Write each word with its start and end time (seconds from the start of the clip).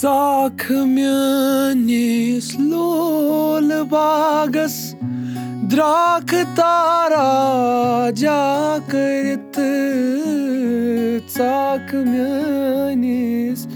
ژاکھ 0.00 0.70
میٲنِس 0.72 2.54
لول 2.58 3.72
باغس 3.90 4.76
درٛاکھ 5.70 6.34
تاراجا 6.56 8.40
کٔرِتھ 8.90 9.60
ژاکھ 11.36 11.94
میٲنِس 11.94 13.66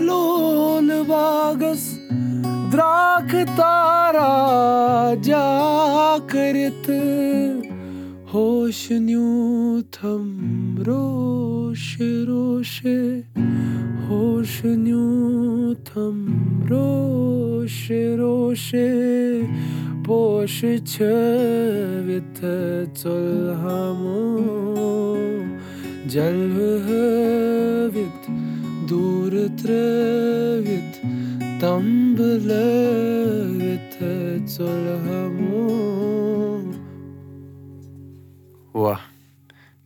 لول 0.00 0.90
روش 11.74 12.80
ہوش 14.08 14.64
نیوٗتھم 14.64 16.18
روش 16.70 17.78
روش 18.18 18.74
پوش 20.04 20.64
ژۄلہامو 23.02 24.20
جلوٕ 26.12 26.78
ہٲوِتھ 26.86 28.30
دوٗر 28.88 29.34
ژۄلہامو 34.56 35.66
واہ 38.74 39.02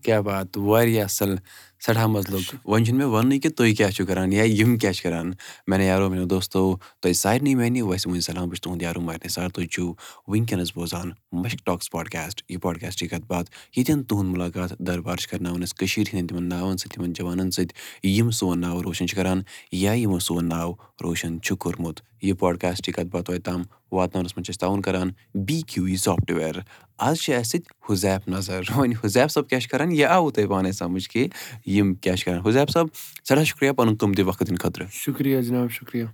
کیاہ 0.02 0.20
بات 0.26 0.58
واریاہ 0.58 1.04
اَصٕل 1.04 1.36
سٮ۪ٹھاہ 1.84 2.06
مَزٕ 2.06 2.30
لوٚگ۔ 2.30 2.56
وۄنۍ 2.64 2.84
چھُنہٕ 2.84 2.98
مےٚ 2.98 3.12
وَننُے 3.14 3.38
کہِ 3.38 3.50
تُہۍ 3.56 3.74
کیاہ 3.76 3.90
چھِو 3.90 4.06
کَران 4.06 4.32
یا 4.32 4.42
یِم 4.42 4.76
کیاہ 4.76 4.92
چھِ 4.92 5.02
کَران۔ 5.02 5.32
میانیو 5.66 5.86
یارو 5.86 6.08
میانیو 6.10 6.28
دوستو 6.28 6.76
تۄہہِ 7.00 7.14
سارنٕے 7.14 7.54
میانہِ 7.54 7.80
وَسہِ 7.82 8.10
وُنہِ 8.10 8.22
سَلام 8.22 8.48
بہٕ 8.48 8.54
چھُس 8.54 8.60
تُہُنٛد 8.62 8.82
یارو 8.82 9.00
مارنہِ 9.00 9.30
سار 9.30 9.48
تُہۍ 9.48 9.66
چھِو 9.72 9.92
وٕنکیٚنَس 10.28 10.70
بوزان 10.76 11.10
مَشک 11.42 11.64
ٹاکٕس 11.66 11.90
پاڈکاسٹ 11.90 12.42
یہِ 12.48 12.60
پاڈکاسٹٕچ 12.62 13.10
کَتھ 13.10 13.26
باتھ۔ 13.26 13.50
ییٚتٮ۪ن 13.76 14.02
تُہُنٛد 14.08 14.30
مُلاقات 14.34 14.78
دربار 14.78 15.16
چھِ 15.16 15.30
کَرناوان 15.30 15.62
أسۍ 15.62 15.76
کٔشیٖرِ 15.78 16.08
ہِنٛدٮ۪ن 16.14 16.26
تِمَن 16.26 16.48
ناوَن 16.48 16.76
سۭتۍ 16.76 16.94
تِمَن 16.94 17.12
جوانَن 17.12 17.50
سۭتۍ 17.50 17.74
یِم 18.02 18.30
سون 18.30 18.60
ناو 18.60 18.82
روشَن 18.82 19.06
چھِ 19.08 19.16
کَران 19.16 19.42
یا 19.72 19.92
یِمو 19.92 20.18
سون 20.18 20.48
ناو 20.48 20.72
روشَن 21.02 21.40
چھُ 21.42 21.56
کوٚرمُت 21.56 22.00
یہِ 22.22 22.38
پاڈکاسٹٕچ 22.38 22.94
کَتھ 22.94 23.06
باتھ 23.06 23.26
توتہِ 23.26 23.42
تام 23.42 23.62
واتناونَس 23.92 24.36
منٛز 24.36 24.46
چھِ 24.46 24.54
أسۍ 24.54 24.58
تعاوُن 24.60 24.82
کَران 24.82 25.10
بی 25.34 25.60
کیوٗ 25.66 25.88
یی 25.88 25.96
سافٹوِیَر۔ 25.96 26.54
آز 26.98 27.18
چھِ 27.18 27.34
اَسہِ 27.34 27.60
سۭتۍ 27.60 27.90
حُزیف 27.90 28.28
نظر۔ 28.28 28.60
وۄنۍ 28.76 28.94
حُزیف 29.04 29.32
صٲب 29.32 29.48
کیاہ 29.48 29.60
چھِ 29.60 29.68
کَران؟ 29.68 29.92
یہِ 29.92 30.04
آوُ 30.04 30.32
تۄہہِ 30.32 30.48
پانَے 30.48 30.72
سَمٕجھ 30.72 31.08
کہِ 31.08 31.28
یِم 31.66 31.94
کیاہ 31.94 32.16
چھِ 32.16 32.24
کَران؟ 32.24 32.40
حُزیف 32.46 32.70
صٲب 32.72 32.86
سٮ۪ٹھاہ 33.24 33.44
شُکریہ 33.44 33.72
پَنُن 33.72 33.96
قۭمتی 33.96 34.22
وقت 34.22 34.40
دِنہٕ 34.40 34.60
خٲطرٕ۔ 34.62 34.86
شُکریہ 34.92 35.40
جِناب 35.40 35.70
شُکریہ۔ 35.70 36.04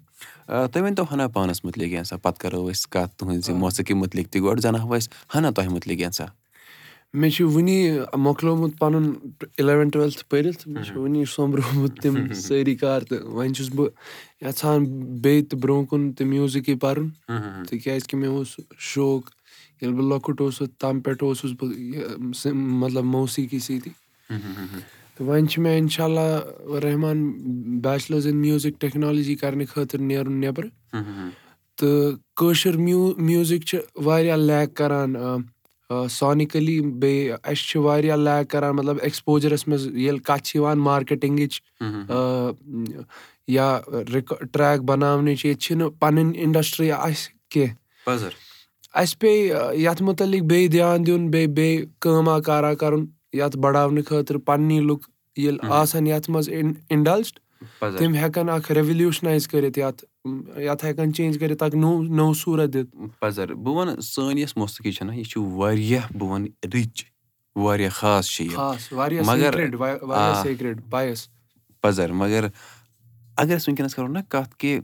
تُہۍ 0.47 0.83
ؤنۍتو 0.83 1.03
ہنا 1.13 1.29
پانَس 1.29 1.65
مُتعلِق 1.65 1.91
کینٛژھا 1.91 2.17
پَتہٕ 2.17 2.41
کَرو 2.41 2.71
أسۍ 2.71 2.87
کَتھ 2.91 3.17
تُہٕنٛزِ 3.17 3.51
موسیٖقی 3.51 3.95
مُتعلِق 3.95 4.29
تہِ 4.33 4.43
گۄڈٕ 4.43 4.61
زانہو 4.61 4.97
أسۍ 4.97 5.09
ہنا 5.35 5.51
تۄہہِ 5.51 5.71
مُتعلِق 5.71 5.99
کینٛژھا 5.99 6.27
مےٚ 7.21 7.31
چھُ 7.31 7.45
وُنی 7.55 7.79
مۄکلومُت 8.19 8.79
پَنُن 8.79 9.05
اِلیوَن 9.59 9.89
ٹُویلتھٕ 9.89 10.29
پٔرِتھ 10.31 10.67
مےٚ 10.69 10.85
چھُ 10.85 10.97
وُنی 11.01 11.25
سوٚمبرومُت 11.35 12.01
تِم 12.03 12.33
سٲری 12.35 12.75
کار 12.77 13.01
تہٕ 13.09 13.27
وۄنۍ 13.35 13.53
چھُس 13.57 13.71
بہٕ 13.75 13.89
یَژھان 14.45 14.85
بیٚیہِ 15.23 15.49
تہِ 15.49 15.59
برونٛہہ 15.63 15.87
کُن 15.91 16.13
تہِ 16.13 16.27
میوٗزِکٕے 16.27 16.75
پَرُن 16.83 17.09
تِکیازِ 17.69 18.07
کہِ 18.09 18.19
مےٚ 18.21 18.31
اوس 18.31 18.57
شوق 18.89 19.31
ییٚلہِ 19.81 19.97
بہٕ 19.97 20.09
لۄکُٹ 20.09 20.41
اوسُس 20.41 20.69
تَنہٕ 20.79 21.03
پٮ۪ٹھ 21.05 21.25
اوسُس 21.25 21.53
بہٕ 21.61 22.53
مطلب 22.55 23.05
موسیٖقی 23.05 23.59
سۭتی 23.59 23.91
تہٕ 24.29 25.27
وۄنۍ 25.27 25.47
چھِ 25.51 25.63
مےٚ 25.63 25.77
اِنشاء 25.79 26.05
اللہ 26.05 26.77
Rahman 26.85 27.31
bachelors 27.83 28.27
in 28.27 28.37
music 28.37 28.81
technology 28.81 29.35
کَرنہٕ 29.37 29.67
خٲطرٕ 29.73 30.03
نیرُن 30.03 30.41
نٮ۪برٕ 30.41 30.69
تہٕ 31.77 32.17
کٲشُر 32.37 32.77
میوٗ 32.77 33.13
میوٗزِک 33.19 33.65
چھِ 33.67 33.79
واریاہ 34.05 34.37
لیک 34.37 34.77
کَران 34.77 35.15
سونِکٔلی 35.91 36.81
بیٚیہِ 36.81 37.33
اَسہِ 37.43 37.67
چھِ 37.69 37.81
واریاہ 37.81 38.17
لیک 38.17 38.51
کَران 38.51 38.77
مطلب 38.77 38.97
ایٚکٕسپوجرَس 39.03 39.67
منٛز 39.69 39.87
ییٚلہِ 39.87 40.23
کَتھ 40.25 40.43
چھِ 40.43 40.57
یِوان 40.57 40.79
مارکیٹِنٛگٕچ 40.79 41.61
یا 43.49 43.81
ٹرٛیک 44.53 44.83
بَناونٕچ 44.83 45.45
ییٚتہِ 45.45 45.63
چھِنہٕ 45.63 45.91
پَنٕنۍ 45.99 46.33
اِنڈَسٹِرٛی 46.43 46.93
اَسہِ 46.93 47.33
کینٛہہ۔ 47.51 47.75
اَسہِ 48.95 49.19
پیٚیہِ 49.19 49.79
یَتھ 49.79 50.03
مُتعلِق 50.03 50.43
بیٚیہِ 50.43 50.73
دھیان 50.73 51.07
دیُن 51.07 51.31
بیٚیہِ 51.31 51.49
بیٚیہِ 51.55 51.87
کٲما 52.01 52.39
کارا 52.41 52.75
کَرُن 52.75 53.07
یَتھ 53.33 53.57
بَڑاونہٕ 53.57 54.05
خٲطرٕ 54.09 54.41
پَننی 54.45 54.81
لُکھ 54.81 55.09
ییٚلہِ 55.37 55.71
آسَن 55.71 56.07
یَتھ 56.07 56.31
منٛز 56.31 56.49
اِنڈَلسڈ 56.89 57.39
تِم 57.99 58.15
ہٮ۪کَن 58.15 58.49
اکھ 58.49 58.73
ریٚولیوٗشنایز 58.73 59.49
کٔرِتھ 59.49 59.79
یَتھ 59.79 60.05
یَتھ 60.25 60.85
چینٛج 61.17 61.39
کٔرِتھ 61.39 61.63
اکھ 61.63 61.77
نوٚو 61.77 62.03
نوٚو 62.03 62.35
صوٗرت 62.35 62.73
دِتھ۔ 62.75 62.97
پَزر 63.21 63.55
بہٕ 63.55 63.75
وَنہٕ 63.75 64.01
سٲنۍ 64.01 64.37
یۄس 64.37 64.57
موسیٖقی 64.57 64.93
چھےٚ 64.93 65.15
یہِ 65.15 65.25
چھِ 65.27 65.41
واریاہ 65.41 66.17
بہٕ 66.19 66.31
وَنہٕ 66.31 66.69
رِچ 66.75 67.05
واریاہ 67.57 67.91
خاص 67.91 68.27
چھِ 68.29 68.45
یہِ۔ 68.45 69.21
مگر 69.27 69.55
پَزر 71.81 72.13
مگر 72.13 72.45
اگر 73.37 73.57
أسۍ 73.57 73.65
وٕنکیٚنَس 73.69 73.95
کَرو 73.95 74.09
نہ 74.09 74.19
کَتھ 74.29 74.57
کہِ 74.59 74.79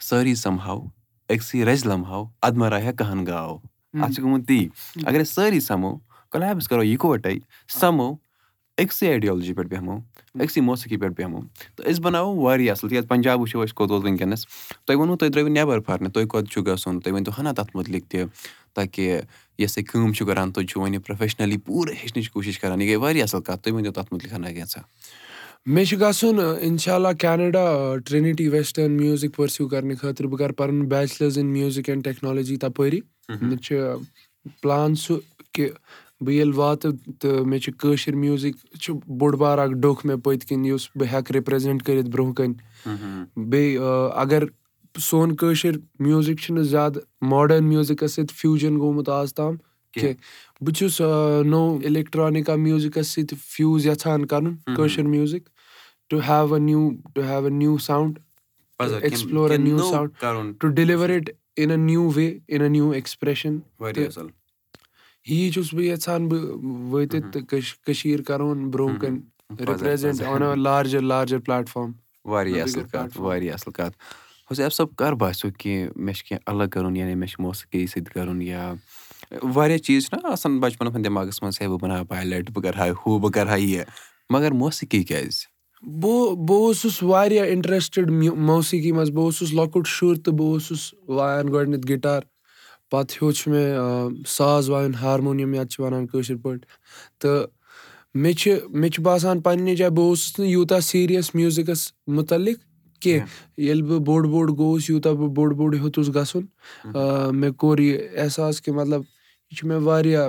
سٲری 0.00 0.34
سَمہو 0.34 0.86
أکسٕے 1.28 1.64
رَزِ 1.64 1.86
لَمہو 1.86 2.28
اَدٕ 2.42 2.56
مَراے 2.56 2.86
ہا 2.86 2.92
کَہَن 2.92 3.26
گاو۔ 3.26 3.58
اَتھ 4.02 4.12
چھُ 4.12 4.22
گوٚمُت 4.22 4.48
تی۔ 4.48 4.68
اگر 5.04 5.22
أسۍ 5.22 5.32
سٲری 5.32 5.60
سَمو 5.60 5.96
کۄلیبٕس 6.30 6.68
کَرو 6.68 6.82
یِکوَٹَے 6.82 7.34
سَمو 7.80 8.16
أکسٕے 8.78 9.08
ایڈیولجی 9.08 9.52
پٮ۪ٹھ 9.54 9.68
بیٚہمو 9.68 9.98
أکسٕے 10.42 10.60
موسیٖقی 10.60 10.96
پٮ۪ٹھ 10.96 11.14
بیٚہمو 11.16 11.40
تہٕ 11.76 11.86
أسۍ 11.90 12.00
بَناوو 12.02 12.34
واریاہ 12.42 12.72
اَصٕل 12.72 12.88
تِکیازِ 12.88 13.06
پَنجاب 13.08 13.40
وٕچھو 13.40 13.62
أسۍ 13.62 13.74
کوٚت 13.74 13.90
ووت 13.90 14.04
وٕنکیٚنَس 14.04 14.46
تۄہہِ 14.86 14.98
ووٚنوُ 14.98 15.16
تُہۍ 15.18 15.30
درٛٲیوٕ 15.30 15.50
نٮ۪بَر 15.50 15.80
پَرنہِ 15.86 16.12
تُہۍ 16.12 16.26
کوٚت 16.26 16.48
چھُو 16.50 16.62
گژھُن 16.62 17.00
تُہۍ 17.00 17.12
ؤنۍتو 17.12 17.32
ہَنا 17.38 17.52
تَتھ 17.56 17.76
مُتعلِق 17.76 18.10
تہِ 18.10 18.24
تاکہِ 18.74 19.20
یۄس 19.58 19.74
تُہۍ 19.74 19.84
کٲم 19.92 20.12
چھِو 20.12 20.26
کَران 20.26 20.52
تُہۍ 20.52 20.66
چھِو 20.66 20.80
وۄنۍ 20.80 20.94
یہِ 20.94 21.04
پرٛوفیشنٔلی 21.06 21.56
پوٗرٕ 21.66 21.94
ہیٚچھنٕچ 22.02 22.30
کوٗشِش 22.30 22.58
کَران 22.58 22.80
یہِ 22.80 22.88
گٔے 22.88 22.96
واریاہ 22.96 23.24
اَصٕل 23.24 23.42
کَتھ 23.42 23.62
تُہۍ 23.62 23.74
ؤنِو 23.74 23.92
تَتھ 23.92 24.12
مُتعلِق 24.12 24.32
ہَنا 24.34 24.52
کینٛژھا 24.52 24.82
مےٚ 25.66 25.84
چھُ 25.88 26.00
گژھُن 26.00 26.40
اِنشاء 26.60 26.94
اللہ 26.94 27.12
Canada 27.18 27.64
Trinity 28.06 28.48
western 28.48 28.96
music 28.96 29.34
pursue 29.36 29.68
کَرنہٕ 29.68 29.96
خٲطرٕ 30.00 30.28
بہٕ 30.28 30.38
کَرٕ 30.38 30.54
پَنُن 30.56 30.86
bachelors 30.88 31.38
in 31.38 31.46
music 31.46 31.88
and 31.88 32.04
technology 32.04 32.56
تَپٲری 32.56 33.00
مےٚ 33.28 33.58
چھُ 33.62 33.74
پٕلان 34.60 34.94
سُہ 34.94 35.18
کہِ 35.52 35.68
بہٕ 36.24 36.34
ییٚلہِ 36.34 36.54
واتہٕ 36.56 36.92
تہٕ 37.20 37.44
مےٚ 37.46 37.58
چھِ 37.60 37.72
کٲشِر 37.78 38.14
میوٗزِک 38.16 38.54
چھُ 38.80 38.94
بوٚڑ 39.18 39.34
بار 39.36 39.58
اکھ 39.58 39.72
ڈوٚکھ 39.82 40.06
مےٚ 40.06 40.16
پٔتۍ 40.24 40.46
کِنۍ 40.48 40.66
یُس 40.68 40.88
بہٕ 40.96 41.08
ہٮ۪کہٕ 41.12 41.34
رِپرٛزنٛٹ 41.36 41.82
کٔرِتھ 41.86 42.08
برونٛہہ 42.10 42.34
کَنہِ 42.34 43.46
بیٚیہِ 43.50 43.80
اگر 44.22 44.42
سون 45.02 45.34
کٲشِر 45.36 45.72
میوٗزِک 45.98 46.38
چھُنہٕ 46.40 46.64
زیادٕ 46.64 47.00
ماڈٲرٕن 47.30 47.64
میوٗزِکَس 47.68 48.12
سۭتۍ 48.14 48.34
فیوٗجَن 48.40 48.78
گوٚمُت 48.80 49.08
آز 49.08 49.34
تام 49.34 49.54
کینٛہہ۔ 49.92 50.14
بہٕ 50.64 50.74
چھُس 50.76 51.00
نوٚو 51.46 51.78
اِلیکٹرٛانِکا 51.84 52.54
میوٗزِکَس 52.56 53.06
سۭتۍ 53.14 53.36
فیوٗز 53.50 53.86
یَژھان 53.86 54.26
کَرُن 54.26 54.54
Koshur 54.76 55.02
music 55.02 55.48
to 56.10 56.18
have 56.28 56.54
a 56.54 56.58
new 56.58 56.88
to 57.14 57.22
have 57.22 57.44
a 57.46 57.50
new 57.50 57.76
sound 57.86 58.18
explore 58.80 59.50
a 59.50 59.56
new 59.56 59.78
sound 59.90 60.54
to 60.60 60.68
deliver 60.68 61.08
it 61.10 61.30
in 61.56 61.70
a 61.70 61.76
new 61.76 62.08
way 62.14 62.26
in 62.48 62.62
a 62.62 62.68
new 62.68 62.90
expression 62.90 63.58
یی 65.28 65.50
چھُس 65.50 65.72
بہٕ 65.74 65.84
یَژھان 65.84 66.28
بہٕ 66.28 66.42
وٲتِتھ 66.90 67.26
تہٕ 67.32 67.66
کٔشیٖر 67.86 68.22
کَرون 68.22 68.70
برونٛہہ 68.70 68.98
کَنہِ 68.98 70.24
آن 70.26 70.60
لارجَر 70.62 71.00
لارجَر 71.00 71.38
واریاہ 72.24 72.62
اَصٕل 72.62 72.82
کَتھ 72.92 73.20
واریاہ 73.20 73.54
اَصٕل 73.54 73.72
کَتھ 73.72 73.96
حُسیف 74.50 74.72
صٲب 74.74 74.94
کَر 74.96 75.12
باسیٚو 75.12 75.50
کہِ 75.58 75.86
مےٚ 75.96 76.14
چھُ 76.14 76.24
کینٛہہ 76.28 76.50
الگ 76.54 76.68
کَرُن 76.72 76.96
یعنی 76.96 77.14
مےٚ 77.14 77.28
چھُ 77.28 77.40
موسیٖقی 77.42 77.86
سۭتۍ 77.86 78.12
کَرُن 78.14 78.42
یا 78.42 78.72
واریاہ 79.54 79.78
چیٖز 79.78 80.06
چھِنہ 80.06 80.32
آسان 80.32 80.58
بَچپَنَس 80.60 80.92
منٛز 80.92 81.04
دٮ۪ماغَس 81.04 81.42
منٛز 81.42 81.60
ہے 81.60 81.68
بہٕ 81.68 81.78
بَناو 81.82 82.04
پایلَٹ 82.04 82.50
بہٕ 82.50 82.62
کَرٕ 82.62 82.78
ہا 82.78 82.90
ہُہ 83.06 83.18
بہٕ 83.18 83.30
کَرٕ 83.34 83.48
ہا 83.48 83.56
یہِ 83.56 83.84
مگر 84.30 84.52
موسیٖقی 84.52 85.02
کیازِ 85.02 85.44
بہٕ 85.82 86.36
بہٕ 86.48 86.66
اوسُس 86.66 87.02
واریاہ 87.02 87.46
اِنٹرٛسٹِڈ 87.46 88.10
موسیٖقی 88.36 88.92
منٛز 88.92 89.10
بہٕ 89.10 89.24
اوسُس 89.24 89.52
لۄکُٹ 89.52 89.86
شُر 89.86 90.14
تہٕ 90.14 90.34
بہٕ 90.34 90.52
اوسُس 90.52 90.94
وایان 91.08 91.52
گۄڈنٮ۪تھ 91.52 91.92
گِٹار 91.92 92.20
پَتہٕ 92.94 93.16
ہیوٚچھ 93.22 93.48
مےٚ 93.48 94.24
ساز 94.36 94.68
وایُن 94.70 94.94
ہارمونِیَم 95.02 95.54
یَتھ 95.54 95.70
چھِ 95.72 95.80
وَنان 95.84 96.06
کٲشِر 96.06 96.36
پٲٹھۍ۔ 96.42 96.66
تہٕ 97.20 97.46
مےٚ 98.22 98.32
چھِ 98.40 98.52
مےٚ 98.80 98.90
چھُ 98.90 99.02
باسان 99.02 99.40
پنٛنہِ 99.40 99.76
جایہِ 99.76 99.92
بہٕ 99.96 100.06
اوسُس 100.08 100.38
نہٕ 100.38 100.48
یوٗتاہ 100.48 100.80
سیٖریَس 100.90 101.34
میوٗزِکَس 101.34 101.80
مُتعلِق 102.16 102.58
کینٛہہ۔ 103.02 103.26
ییٚلہِ 103.64 103.82
بہٕ 103.88 104.00
بوٚڑ 104.06 104.24
بوٚڑ 104.32 104.48
گوٚوُس 104.58 104.90
یوٗتاہ 104.90 105.12
بہٕ 105.12 105.30
بوٚڑ 105.36 105.52
بوٚڑ 105.58 105.74
ہیوٚتُس 105.74 106.08
گژھُن۔ 106.14 106.44
مےٚ 107.40 107.52
کوٚر 107.60 107.78
یہِ 107.78 107.98
احساس 108.22 108.60
کہِ 108.62 108.74
مطلب 108.74 109.00
یہِ 109.50 109.56
چھُ 109.58 109.66
مےٚ 109.68 109.80
واریاہ 109.82 110.28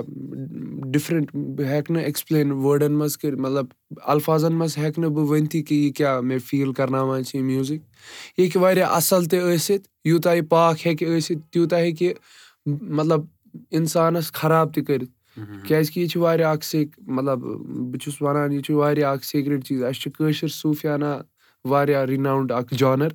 ڈِفرَنٛٹ 0.92 1.26
بہٕ 1.34 1.66
ہٮ۪کہٕ 1.70 1.90
نہٕ 1.94 2.02
ایٚکٕسپٕلین 2.04 2.50
وٲڈَن 2.64 2.92
منٛز 2.98 3.16
کٔرِتھ 3.18 3.40
مطلب 3.40 3.66
اَلفاظن 4.12 4.52
منٛز 4.58 4.76
ہٮ۪کہٕ 4.78 4.98
نہٕ 5.02 5.10
بہٕ 5.14 5.28
ؤنۍتھٕے 5.30 5.62
کہِ 5.62 5.74
یہِ 5.84 5.92
کیاہ 5.96 6.20
مےٚ 6.20 6.38
فیٖل 6.46 6.72
کَرناوان 6.78 7.24
چھِ 7.24 7.34
یہِ 7.38 7.44
میوٗزِک 7.46 7.80
یہِ 8.38 8.44
ہیٚکہِ 8.44 8.62
واریاہ 8.62 8.88
اَصٕل 8.96 9.24
تہِ 9.30 9.38
ٲسِتھ 9.54 9.88
یوٗتاہ 10.04 10.34
یہِ 10.36 10.48
پاک 10.48 10.86
ہیٚکہِ 10.86 11.08
ٲسِتھ 11.16 11.40
تیوٗتاہ 11.52 11.80
ہیٚکہِ 11.80 12.12
مطلب 12.66 13.20
اِنسانَس 13.70 14.32
خراب 14.32 14.74
تہِ 14.74 14.84
کٔرِتھ۔ 14.86 15.10
کیازِ 15.66 15.90
کہِ 15.90 16.02
یہِ 16.02 16.10
چھِ 16.10 16.20
واریاہ 16.20 16.52
اکھ 16.52 16.64
سیک 16.64 16.88
مطلب 17.06 17.38
بہٕ 17.40 17.98
چھُس 17.98 18.22
وَنان 18.22 18.52
یہِ 18.52 18.62
چھُ 18.62 18.74
واریاہ 18.74 19.12
اکھ 19.12 19.26
سیکرِٹ 19.26 19.64
چیٖز۔ 19.64 19.82
اَسہِ 19.82 20.02
چھُ 20.02 20.12
کٲشِر 20.18 20.48
صوٗفیانہ 20.48 21.14
واریاہ 21.64 22.04
رِناوُنٛڈ 22.04 22.52
اکھ 22.52 22.74
جانَر۔ 22.74 23.08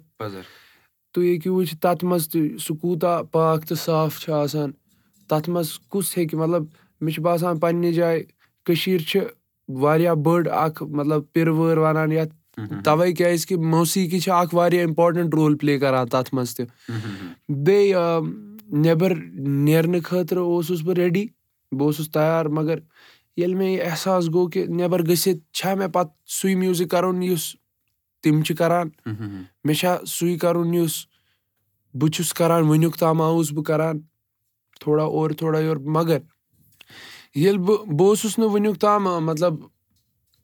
تُہۍ 1.14 1.24
ہیٚکِو 1.24 1.54
وٕچھِتھ 1.56 1.82
تَتھ 1.82 2.06
منٛز 2.06 2.30
تہِ 2.30 2.60
سُہ 2.60 2.76
کوٗتاہ 2.76 3.22
پاک 3.32 3.66
تہٕ 3.66 3.78
صاف 3.78 4.20
چھُ 4.20 4.34
آسان۔ 4.34 4.72
تَتھ 5.30 5.50
منٛز 5.50 5.80
کُس 5.80 6.18
ہیٚکہِ 6.18 6.40
مطلب 6.40 6.64
مےٚ 7.02 7.14
چھُ 7.14 7.24
باسان 7.24 7.60
پَنٕنہِ 7.60 7.94
جایہِ 7.94 8.24
کٔشیٖر 8.66 9.00
چھِ 9.00 9.20
واریاہ 9.68 10.14
بٔڑ 10.14 10.48
اکھ 10.52 10.84
مطلب 10.84 11.22
پِرٕ 11.34 11.54
وٲر 11.54 11.78
وَنان 11.78 12.12
یَتھ۔ 12.12 12.36
تَوے 12.84 13.12
کیازِ 13.12 13.46
کہِ 13.46 13.58
موسیٖقی 13.58 14.20
چھِ 14.20 14.32
اکھ 14.32 14.56
واریاہ 14.56 14.86
اِمپاٹنٹ 14.86 15.34
رول 15.34 15.58
پٕلے 15.58 15.80
کران 15.80 16.08
تَتھ 16.08 16.36
منٛز 16.36 16.56
تہِ۔ 16.56 16.66
بیٚیہِ 17.50 17.96
نیبر 18.72 19.16
نیرنہٕ 19.36 20.02
خٲطرٕ 20.04 20.44
اوسُس 20.44 20.82
بہٕ 20.86 20.96
ریڈی 20.98 21.26
بہٕ 21.72 21.86
اوسُس 21.86 22.12
تَیار 22.12 22.46
مَگر 22.46 22.78
ییٚلہِ 23.38 23.56
مےٚ 23.58 23.70
یہِ 23.70 23.82
احساس 23.90 24.28
گوٚو 24.34 24.50
کہِ 24.50 24.68
نیبر 24.68 25.02
گٔژھِتھ 25.08 25.40
چھا 25.54 25.74
مےٚ 25.76 25.88
پَتہٕ 25.94 26.14
سُے 26.40 26.56
میوٗزِک 26.56 26.90
کَرُن 26.92 27.24
یُس 27.24 27.44
تِم 28.24 28.42
چھِ 28.44 28.56
کران 28.58 28.90
مےٚ 29.64 29.76
چھا 29.80 29.98
سُے 30.08 30.38
کَرُن 30.38 30.74
یُس 30.74 31.06
بہٕ 32.00 32.10
چھُس 32.14 32.34
کران 32.34 32.64
وٕنیُک 32.68 32.98
تام 33.00 33.22
آوُس 33.22 33.52
بہٕ 33.54 33.64
کران 33.64 34.00
تھوڑا 34.80 35.04
اورٕ 35.04 35.34
تھوڑا 35.38 35.60
یورٕ 35.60 35.82
مَگر 35.96 36.18
ییٚلہِ 37.36 37.60
بہٕ 37.66 37.86
بہٕ 37.98 38.08
اوسُس 38.08 38.40
نہٕ 38.40 38.50
وٕنیُک 38.52 38.80
تام 38.82 39.04
مطلب 39.04 39.54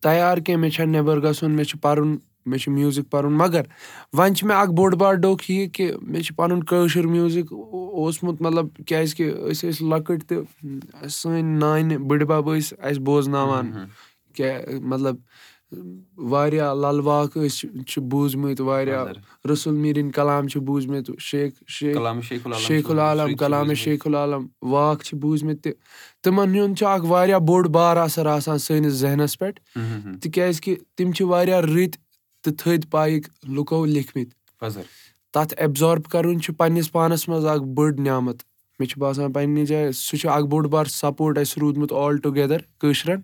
تَیار 0.01 0.37
کیٚنٛہہ 0.37 0.61
مےٚ 0.61 0.71
چھا 0.71 0.85
نیبر 0.85 1.21
گژھُن 1.23 1.51
مےٚ 1.51 1.65
چھُ 1.65 1.79
پَرُن 1.81 2.15
مےٚ 2.47 2.59
چھُ 2.59 2.71
میوٗزِک 2.71 3.09
پَرُن 3.11 3.33
مَگر 3.37 3.61
وۄنۍ 4.13 4.33
چھُ 4.35 4.47
مےٚ 4.47 4.57
اکھ 4.57 4.71
بوٚڑ 4.71 4.95
بار 4.95 5.13
ڈوٚکھ 5.13 5.51
یہِ 5.51 5.71
کہِ 5.73 5.91
مےٚ 6.01 6.21
چھُ 6.21 6.35
پَنُن 6.35 6.63
کٲشُر 6.63 7.07
میوٗزِک 7.07 7.51
اوسمُت 7.51 8.41
مطلب 8.41 8.67
کیازِ 8.87 9.15
کہِ 9.15 9.31
أسۍ 9.51 9.69
ٲسۍ 9.69 9.87
لۄکٕٹۍ 9.89 10.25
تہٕ 10.27 11.07
سٲنۍ 11.09 11.43
نانہِ 11.59 11.97
بٕڈبب 11.97 12.55
ٲسۍ 12.55 12.75
اَسہِ 12.79 13.01
بوزناوان. 13.05 13.71
کیاہ 14.35 14.79
مطلب 14.83 15.15
واریاہ 16.31 16.73
لل 16.73 16.99
واق 17.03 17.37
ٲسۍ 17.37 17.83
چھِ 17.87 18.01
بوٗزمٕتۍ 18.11 18.65
واریاہ 18.65 19.05
رسول 19.51 19.73
میٖرٕنۍ 19.75 20.11
کلام 20.15 20.47
چھِ 20.47 20.61
بوٗزمٕتۍ 20.65 21.13
شیخ 21.19 21.53
شیخ 22.67 22.91
العالم 22.91 23.35
کلامِ 23.35 23.75
شیخ 23.77 24.07
العالم. 24.07 24.45
واق 24.61 25.03
چھِ 25.03 25.17
بوٗزمٕتۍ 25.21 25.61
تہِ 25.63 25.71
تِمن 26.23 26.55
ہُنٛد 26.55 26.77
چھُ 26.77 26.85
اکھ 26.87 27.05
واریاہ 27.05 27.39
بوٚڑ 27.39 27.67
بار 27.67 27.97
اَثر 27.97 28.25
آسان 28.25 28.57
سٲنِس 28.57 28.93
ذہنس 28.93 29.37
پٮ۪ٹھ. 29.39 29.59
تِکیازِ 30.21 30.61
کہِ 30.61 30.75
تِم 30.97 31.11
چھِ 31.11 31.25
واریاہ 31.25 31.61
رٕتۍ 31.61 31.99
تہٕ 32.47 32.55
تھٔدۍ 32.63 32.89
پایِکۍ 32.91 33.29
لُکو 33.55 33.85
لیکھمٕتۍ۔ 33.85 34.81
تَتھ 35.33 35.53
ایبزارٕب 35.57 36.03
کَرُن 36.11 36.39
چھُ 36.41 36.53
پَنٕنِس 36.57 36.91
پانَس 36.91 37.27
منٛز 37.29 37.45
اکھ 37.45 37.63
بٔڑ 37.75 37.91
نعمت۔ 38.07 38.37
مےٚ 38.79 38.87
چھُ 38.89 38.99
باسان 39.01 39.31
پَنٕنہِ 39.33 39.65
جایہِ 39.67 39.93
سُہ 39.93 40.17
چھُ 40.19 40.29
اکھ 40.29 40.45
بوٚڑ 40.51 40.67
بار 40.73 40.85
سَپوٹ 41.01 41.37
اَسہِ 41.37 41.59
روٗدمُت 41.61 41.93
آل 42.03 42.17
ٹُگیدر 42.23 42.57
کٲشرٮ۪ن 42.81 43.21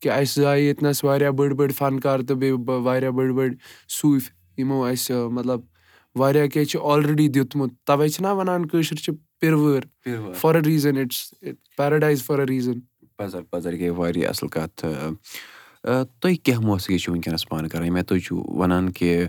کہِ 0.00 0.10
اَسہِ 0.12 0.42
زایہِ 0.42 0.62
ییٚتنس 0.64 1.02
واریاہ 1.04 1.30
بٔڑۍ 1.30 1.54
بٔڑۍ 1.58 1.74
فنکار 1.78 2.18
تہٕ 2.26 2.36
بیٚیہِ 2.36 2.58
واریاہ 2.84 3.10
بٔڑۍ 3.10 3.34
بٔڑۍ 3.36 3.54
صوٗفۍ 4.00 4.30
یِمو 4.58 4.84
اَسہِ 4.84 5.16
مطلب 5.36 5.60
واریاہ 6.20 6.46
کیٚنٛہہ 6.46 6.70
چھُ 6.70 6.80
آلریڈی 6.92 7.28
دیُتمُت۔ 7.34 7.70
تَوے 7.86 8.08
چھِنہ 8.08 8.28
وَنان 8.38 8.66
کٲشِر 8.68 8.96
چھِ 9.04 9.14
پِروٲر۔ 9.40 9.82
For 10.40 10.54
a 10.54 10.64
reason 10.66 10.96
it's 10.98 11.34
paradise 11.76 12.22
for 12.24 12.38
a 12.38 12.46
reason 12.46 12.78
گٔے 13.80 13.90
واریاہ 13.90 14.28
اَصٕل 14.30 14.48
کَتھ 14.48 14.84
تُہۍ 15.84 16.34
کیاہ 16.44 16.60
موسیٖقی 16.60 16.98
چھِو 16.98 17.12
وٕنکیٚنس 17.12 17.48
پانہٕ 17.48 17.68
کران؟ 17.68 17.92
مےٚ 17.92 18.02
تُہۍ 18.08 18.20
چھِو 18.24 18.42
وَنان 18.58 18.90
کہِ 18.92 19.26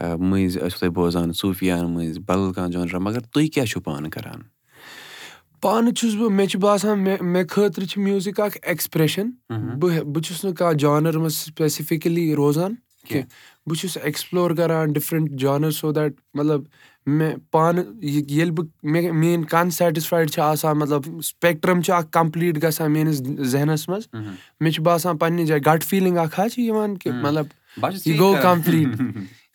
مٔنٛزۍ 0.00 0.60
ٲسِو 0.62 0.78
تُہۍ 0.78 0.90
بوزان 0.94 1.32
صوٗفیان 1.32 1.92
مٔنٛزۍ 1.94 2.20
بدل 2.28 2.52
کانٛہہ 2.52 2.72
جانرا 2.72 2.98
مَگر 2.98 3.20
تُہۍ 3.20 3.48
کیاہ 3.54 3.66
چھِو 3.66 3.80
پانہٕ 3.80 4.10
کران؟ 4.10 4.40
پانہٕ 5.60 5.92
چھُس 5.96 6.14
بہٕ 6.14 6.30
مےٚ 6.30 6.46
چھُ 6.46 6.58
باسان 6.60 6.98
مےٚ 7.04 7.16
مےٚ 7.20 7.44
خٲطرٕ 7.50 7.86
چھُ 7.86 8.02
میوٗزِک 8.02 8.40
اکھ 8.40 8.58
ایٚکٕسپریشن۔ 8.62 9.30
بہٕ 9.80 10.02
بہٕ 10.04 10.22
چھُس 10.22 10.44
نہٕ 10.44 10.54
کانٛہہ 10.54 10.78
جانر 10.78 11.18
منٛز 11.18 11.34
سپیسِفِکٔلی 11.34 12.34
روزان 12.34 12.74
کیٚنٛہہ 13.08 13.68
بہٕ 13.68 13.76
چھُس 13.80 13.96
ایٚکٕسپلور 13.96 14.50
کران 14.56 14.92
ڈِفرنٹ 14.92 15.30
جانر 15.40 15.70
سو 15.70 15.92
دیٹ 15.92 16.12
مطلب 16.34 16.62
مےٚ 17.06 17.34
پانہٕ 17.50 17.84
ییٚلہِ 18.02 18.50
بہٕ 18.50 18.66
مےٚ 18.82 19.12
میٲنۍ 19.12 19.44
کَن 19.50 19.70
سیٹِسفایڈ 19.70 20.30
چھِ 20.30 20.42
آسان 20.42 20.78
مطلب 20.78 21.02
سپیکٹرم 21.24 21.82
چھُ 21.82 21.92
اکھ 21.94 22.10
کَمپٕلیٖٹ 22.12 22.62
گژھان 22.62 22.92
میٲنِس 22.92 23.22
ذہنس 23.50 23.88
منٛز 23.88 24.08
مےٚ 24.60 24.72
چھُ 24.72 24.82
باسان 24.82 25.18
پَنٕنہِ 25.18 25.46
جایہِ 25.46 25.62
گٹ 25.66 25.84
فیٖلِنٛگ 25.84 26.18
اکھ 26.18 26.40
حظ 26.40 26.52
چھِ 26.54 26.62
یِوان 26.62 26.96
کہِ 26.98 27.12
مطلب 27.12 27.46
یہِ 28.06 28.18
گوٚو 28.18 28.34
کَمپٕلیٖٹ 28.42 29.00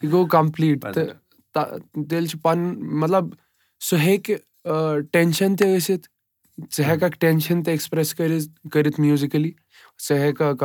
یہِ 0.02 0.12
گوٚو 0.12 0.26
کَمپٕلیٖٹ 0.28 0.82
تہٕ 0.94 1.80
تیٚلہِ 2.10 2.30
چھُ 2.30 2.40
پَنُن 2.42 2.76
مطلب 3.00 3.34
سُہ 3.82 4.00
ہیٚکہِ 4.00 4.38
ٹینشن 5.12 5.56
تہِ 5.56 5.76
ٲسِتھ 5.78 6.08
ژٕ 6.76 6.86
ہٮ۪ککھ 6.86 7.18
ٹینشن 7.20 7.64
تہِ 7.64 7.72
ایٚکٕسپریس 7.72 8.14
کٔرِتھ 8.16 8.68
کٔرِتھ 8.72 9.00
میوٗزِکٔلی 9.00 9.52
ژٕ 10.08 10.18
ہٮ۪ککھ 10.18 10.64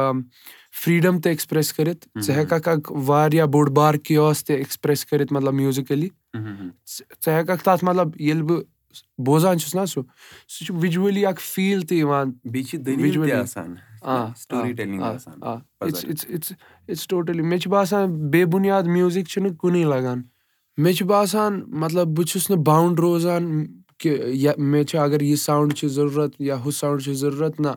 فریٖڈم 0.82 1.20
تہِ 1.20 1.28
ایٚکٕسپریس 1.28 1.72
کٔرِتھ 1.72 2.06
ژٕ 2.22 2.34
ہٮ۪ککھ 2.34 2.68
اکھ 2.68 2.92
واریاہ 3.06 3.46
بوٚڑ 3.46 3.68
بار 3.70 3.94
کیوس 3.94 4.44
تہِ 4.44 4.56
ایٚکٕسپریس 4.56 5.06
کٔرِتھ 5.06 5.32
مطلب 5.32 5.54
میوٗزِکٔلی 5.54 6.08
ژٕ 6.36 7.28
ہٮ۪ککھ 7.28 7.64
تَتھ 7.64 7.84
مطلب 7.84 8.20
ییٚلہِ 8.20 8.42
بہٕ 8.48 8.62
بوزان 9.26 9.58
چھُس 9.58 9.74
نہ 9.74 9.84
سُہ 9.86 10.02
سُہ 10.48 10.64
چھُ 10.64 10.74
وِجؤلی 10.82 11.26
اکھ 11.26 11.40
فیٖل 11.40 11.80
تہِ 11.80 11.96
یِوان 11.98 12.32
ٹوٹلی 17.08 17.42
مےٚ 17.42 17.58
چھُ 17.58 17.70
باسان 17.70 18.30
بے 18.30 18.44
بُنیاد 18.52 18.82
میوٗزِک 18.82 19.28
چھُنہٕ 19.28 19.56
کُنُے 19.58 19.84
لگان 19.84 20.22
مےٚ 20.76 20.92
چھُ 20.92 21.06
باسان 21.06 21.62
مطلب 21.82 22.06
بہٕ 22.16 22.26
چھُس 22.26 22.50
نہٕ 22.50 22.62
باوُنٛڈ 22.66 23.00
روزان 23.00 23.64
کہِ 23.98 24.48
مےٚ 24.58 24.84
چھُ 24.84 24.98
اَگر 24.98 25.20
یہِ 25.20 25.38
ساوُنٛڈ 25.38 25.74
چھُ 25.74 25.88
ضروٗرت 25.88 26.34
یا 26.38 26.56
ہُہ 26.64 26.70
ساوُنٛڈ 26.70 27.02
چھُ 27.02 27.14
ضروٗرت 27.14 27.60
نہ 27.60 27.68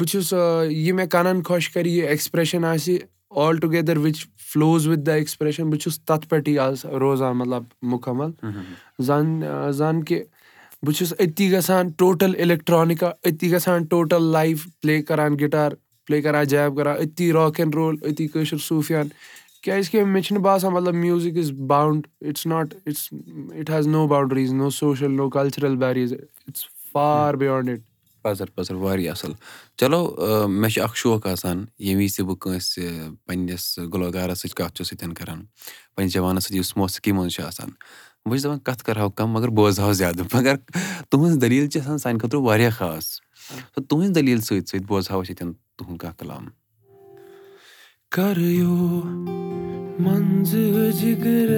بہٕ 0.00 0.06
چھُس 0.10 0.32
یہِ 0.70 0.92
مےٚ 0.96 1.06
کَنن 1.12 1.42
خۄش 1.46 1.68
کَرِ 1.70 1.86
یہِ 1.88 2.06
ایٚکٕسپریشن 2.06 2.64
آسہِ 2.64 2.96
all 3.44 3.56
together 3.60 3.96
which 4.04 4.18
follows 4.52 4.86
with 4.88 5.04
the 5.06 5.08
expression 5.08 5.70
بہٕ 5.70 5.78
چھُس 5.82 5.98
تَتھ 6.06 6.26
پٮ۪ٹھٕے 6.28 6.58
آز 6.66 6.84
روزان 7.00 7.36
مطلب 7.38 7.62
مُکمل۔ 7.92 8.30
زَن 9.06 9.42
زَن 9.78 10.02
کہِ 10.04 10.22
بہٕ 10.82 10.94
چھُس 10.96 11.12
أتی 11.24 11.50
گژھان 11.52 11.88
ٹوٹل 11.98 12.32
اِلیکٹرانِکا 12.42 13.10
أتی 13.28 13.50
گژھان 13.52 13.84
ٹوٹل 13.90 14.22
لایف 14.36 14.64
پٕلے 14.80 15.00
کران 15.08 15.34
گِٹار 15.40 15.70
پٕلے 16.06 16.20
کران 16.22 16.46
جیب 16.52 16.76
کران 16.76 16.96
أتی 17.02 17.30
راک 17.32 17.60
اینڈ 17.60 17.74
رول 17.74 17.96
أتی 18.10 18.26
کٲشُر 18.32 18.58
صوٗفیان۔ 18.68 19.08
کیازِ 19.62 19.90
کہِ 19.90 20.02
مےٚ 20.06 20.22
چھُنہٕ 20.22 20.42
باسان 20.42 20.72
مطلب 20.74 20.94
music 20.94 21.36
is 21.38 21.50
bound 21.68 22.06
it's 22.20 22.46
not 22.46 22.74
it's 22.86 23.08
it 23.58 23.70
has 23.70 23.86
no 23.86 24.06
boundaries 24.06 24.52
no 24.52 24.70
social 24.80 25.12
no 25.16 25.28
cultural 25.30 25.76
barriers 25.76 26.12
it's 26.12 26.64
far 26.92 27.34
beyond 27.42 27.68
it 27.70 27.80
پَزر 28.22 28.50
پَزر 28.54 28.74
واریاہ 28.74 29.12
اَصٕل۔ 29.12 29.32
چلو 29.76 30.16
مےٚ 30.48 30.70
چھُ 30.70 30.82
اکھ 30.82 30.96
شوق 30.96 31.26
آسان 31.26 31.64
ییٚمہِ 31.78 32.04
وِزِ 32.04 32.16
تہِ 32.16 32.24
بہٕ 32.26 32.36
کٲنٛسہِ 32.36 32.82
پَنٕنِس 33.26 33.78
گُلوکارَس 33.92 34.38
سۭتۍ 34.38 34.54
کَتھ 34.54 34.74
چھُس 34.74 34.88
سۭتۍ 34.88 35.14
کَران 35.14 35.40
پَنٕنِس 35.94 36.12
جوانَس 36.12 36.44
سۭتۍ 36.44 36.56
یُس 36.56 36.76
موسیٖقی 36.76 37.12
منٛز 37.12 37.32
چھُ 37.32 37.42
آسان۔ 37.44 37.70
بہٕ 38.24 38.34
چھُس 38.34 38.44
دَپان 38.44 38.58
کَتھ 38.58 38.84
کَرہو 38.84 39.10
کَم 39.10 39.30
مگر 39.30 39.48
بوزہاو 39.48 39.92
زیادٕ۔ 39.92 40.24
مگر 40.34 40.56
تُہٕنٛز 41.10 41.42
دٔلیٖل 41.42 41.68
چھِ 41.68 41.80
آسان 41.80 41.98
سانہِ 41.98 42.20
خٲطرٕ 42.20 42.40
واریاہ 42.40 42.70
خاص۔ 42.70 43.04
تہٕ 43.74 43.84
تُہٕنٛزِ 43.88 44.14
دٔلیٖل 44.14 44.40
سۭتۍ 44.40 44.66
سۭتۍ 44.66 44.86
بوزہاو 44.86 45.22
أسۍ 45.22 45.30
ییٚتٮ۪ن 45.30 45.52
تُہُنٛد 45.76 45.98
کانٛہہ 45.98 46.18
کلام۔ 46.18 46.46
کَرو 48.10 49.02
منٛز 49.98 50.52
جِگر 51.00 51.50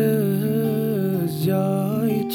جاے 1.45 2.31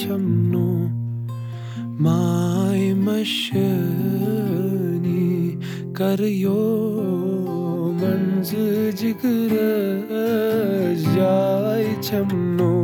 چھَنو 12.07 12.75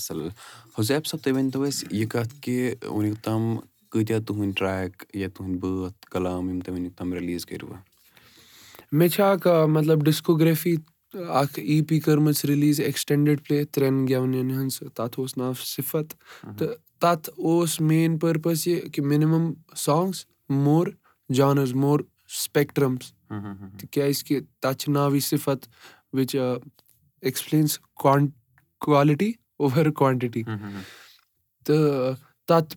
حُزیف 0.79 1.07
صٲب 1.07 1.19
تُہۍ 1.23 1.33
ؤنۍ 1.33 1.49
تو 1.53 1.63
اَسہِ 1.63 1.87
یہِ 1.91 2.09
کَتھ 2.09 2.33
کہِ 2.41 2.73
وٕنیُک 2.83 3.23
تام 3.23 3.57
کۭتیاہ 3.95 4.19
تُہٕنٛدۍ 4.27 4.53
ٹرٛیک 4.57 5.03
یا 5.15 5.27
تُہٕنٛدۍ 5.33 5.59
بٲتھ 5.59 6.09
کلام 6.11 6.49
یِم 6.49 6.59
تۄہہِ 6.59 6.75
وٕنیُک 6.75 6.95
تام 6.97 7.13
رِلیٖز 7.13 7.45
کٔرِوٕ 7.45 7.77
مےٚ 8.91 9.09
چھِ 9.13 9.21
اکھ 9.23 9.47
مطلب 9.75 10.03
ڈِسکوگرٛیفی 10.05 10.75
اکھ 11.41 11.59
ای 11.59 11.81
پی 11.89 11.99
کٔرمٕژ 11.99 12.43
رِلیٖز 12.49 12.79
ایٚکٕسٹینڈِڈ 12.79 13.41
پٕلے 13.47 13.63
ترٛٮ۪ن 13.65 14.05
گٮ۪ونَن 14.07 14.51
ہٕنٛز 14.51 14.79
تَتھ 14.95 15.19
اوس 15.19 15.37
ناو 15.37 15.53
صِفت 15.75 16.13
تہٕ 16.57 16.73
تَتھ 17.01 17.29
اوس 17.37 17.79
مین 17.81 18.17
پٔرپَز 18.19 18.67
یہِ 18.67 18.91
کہِ 18.93 19.03
مِنِمَم 19.05 19.51
سانٛگٕس 19.85 20.25
مور 20.65 20.87
جانٕز 21.37 21.73
مور 21.83 21.99
سٕپیکٹرٛمٕز 22.43 23.11
تِکیٛازِ 23.79 24.23
کہِ 24.25 24.39
تَتھ 24.61 24.77
چھِ 24.81 24.91
ناوٕے 24.93 25.19
صِفت 25.29 25.67
وِچ 26.13 26.35
ایٚکٕسپٕلینٕس 26.35 27.79
کان 28.03 28.27
کالِٹی 28.85 29.31
اوٚوَر 29.59 29.91
کانٹِٹی 29.99 30.43
تہٕ 31.65 32.13
تَتھ 32.47 32.75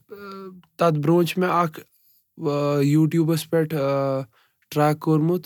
تَتھ 0.79 0.99
برونٛہہ 1.03 1.27
چھِ 1.29 1.39
مےٚ 1.41 1.51
اکھ 1.63 1.79
یوٗٹیوٗبَس 2.93 3.49
پٮ۪ٹھ 3.51 3.75
ٹرٛیک 4.71 4.99
کوٚرمُت 5.05 5.43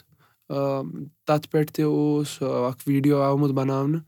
تَتھ 1.27 1.49
پٮ۪ٹھ 1.51 1.73
تہِ 1.75 1.83
اوس 1.85 2.31
اکھ 2.69 2.83
ویٖڈیو 2.89 3.21
آمُت 3.29 3.51
بَناونہٕ۔ 3.59 4.01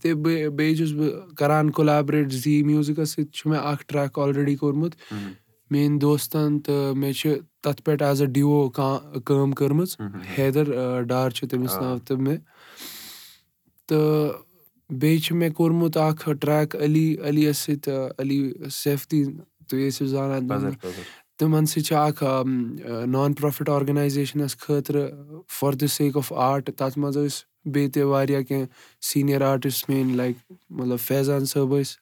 تہٕ 0.00 0.14
بیٚیہِ 0.56 0.76
چھُس 0.78 0.92
بہٕ 0.98 1.12
کران 1.38 1.70
کۄلیبریٹ 1.76 2.32
زی 2.42 2.62
میوٗزِکَس 2.68 3.10
سۭتۍ 3.14 3.30
چھُ 3.36 3.42
مےٚ 3.50 3.60
اکھ 3.70 3.84
ٹرٛیک 3.88 4.18
آلریڈی 4.22 4.56
کوٚرمُت۔ 4.60 4.92
میٲنۍ 5.70 5.98
دوستَن 6.00 6.58
تہٕ 6.64 6.94
مےٚ 7.00 7.12
چھِ 7.18 7.28
تَتھ 7.62 7.82
پٮ۪ٹھ 7.84 8.02
ایز 8.02 8.20
اےٚ 8.22 8.30
ڈِوو 8.34 8.60
کٲم 9.26 9.50
کٔرمٕژ۔ 9.58 9.90
حیدر 10.38 10.66
ڈار 11.10 11.30
چھُ 11.36 11.48
تٔمِس 11.50 11.80
ناو 11.80 11.98
تہٕ 12.06 12.18
مےٚ۔ 12.24 12.38
تہٕ 13.88 14.42
بیٚیہِ 15.00 15.20
چھُ 15.24 15.34
مےٚ 15.36 15.52
کوٚرمُت 15.56 15.96
اکھ 15.96 16.28
ٹرٛیک 16.40 16.76
علی 16.84 17.06
علی 17.28 17.44
یَس 17.46 17.58
سۭتۍ 17.66 18.08
علی 18.20 18.38
سیفتی 18.82 19.22
تُہۍ 19.68 19.88
ٲسِو 19.88 20.06
زانان 20.06 20.48
تِمن 21.38 21.66
سۭتۍ 21.66 21.82
چھِ 21.86 21.94
اکھ 21.96 22.22
نان 23.14 23.32
پرٛافِٹ 23.38 23.68
آرگنایزیشنَس 23.68 24.56
خٲطرٕ 24.58 25.10
for 25.58 25.72
the 25.80 25.86
sake 25.96 26.16
of 26.16 26.32
art 26.48 26.70
تَتھ 26.78 26.98
منٛز 26.98 27.16
ٲسۍ 27.16 27.70
بیٚیہِ 27.72 27.92
تہِ 27.92 28.02
واریاہ 28.12 28.42
کیٚنٛہہ 28.48 28.66
سیٖنیر 29.10 29.42
آرٹِسٹ 29.50 29.88
میٲنۍ 29.90 30.14
لایک 30.16 30.36
مطلب 30.78 30.98
فیضان 31.06 31.44
صٲب 31.52 31.74
ٲسۍ 31.80 31.96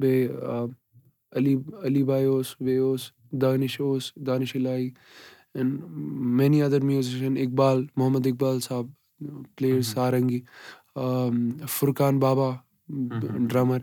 بیٚیہِ 0.00 0.28
علی 1.36 1.56
علی 1.86 2.02
باے 2.08 2.24
اوس 2.24 2.54
بیٚیہِ 2.60 2.80
اوس 2.86 3.10
دانِش 3.42 3.80
اوس 3.80 4.12
Danish 4.26 4.54
Elahi 4.56 4.90
and 5.54 5.80
many 6.38 6.62
other 6.62 6.80
musicians 6.88 7.36
Iqbal 7.44 7.84
Muhammad 7.96 8.26
Iqbal 8.26 8.60
Sahab 8.60 8.86
played 9.56 9.84
sarangi 9.84 10.40
Furqan 11.78 12.18
بابا 12.18 12.50
ڈرٛمَر 12.88 13.78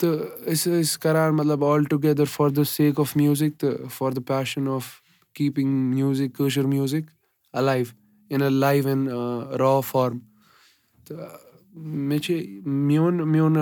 تہٕ 0.00 0.48
أسۍ 0.52 0.80
ٲسۍ 0.82 0.98
کَران 1.02 1.36
مطلب 1.36 1.64
all 1.64 1.84
together 1.90 2.24
for 2.32 2.48
the 2.56 2.62
sake 2.68 3.00
of 3.00 3.16
music 3.16 3.58
تہٕ 3.60 3.88
for 3.96 4.12
the 4.12 4.18
passion 4.26 4.68
of 4.68 4.86
keeping 5.34 5.94
music 5.94 6.34
Koshur 6.36 6.64
music 6.66 7.04
alive 7.52 7.84
in 8.30 8.42
a 8.42 8.50
live 8.50 8.88
in 8.88 9.08
raw 9.60 9.80
form 9.90 10.18
تہٕ 11.06 11.28
مےٚ 11.74 12.18
چھِ 12.18 12.60
میون 12.66 13.28
میون 13.32 13.56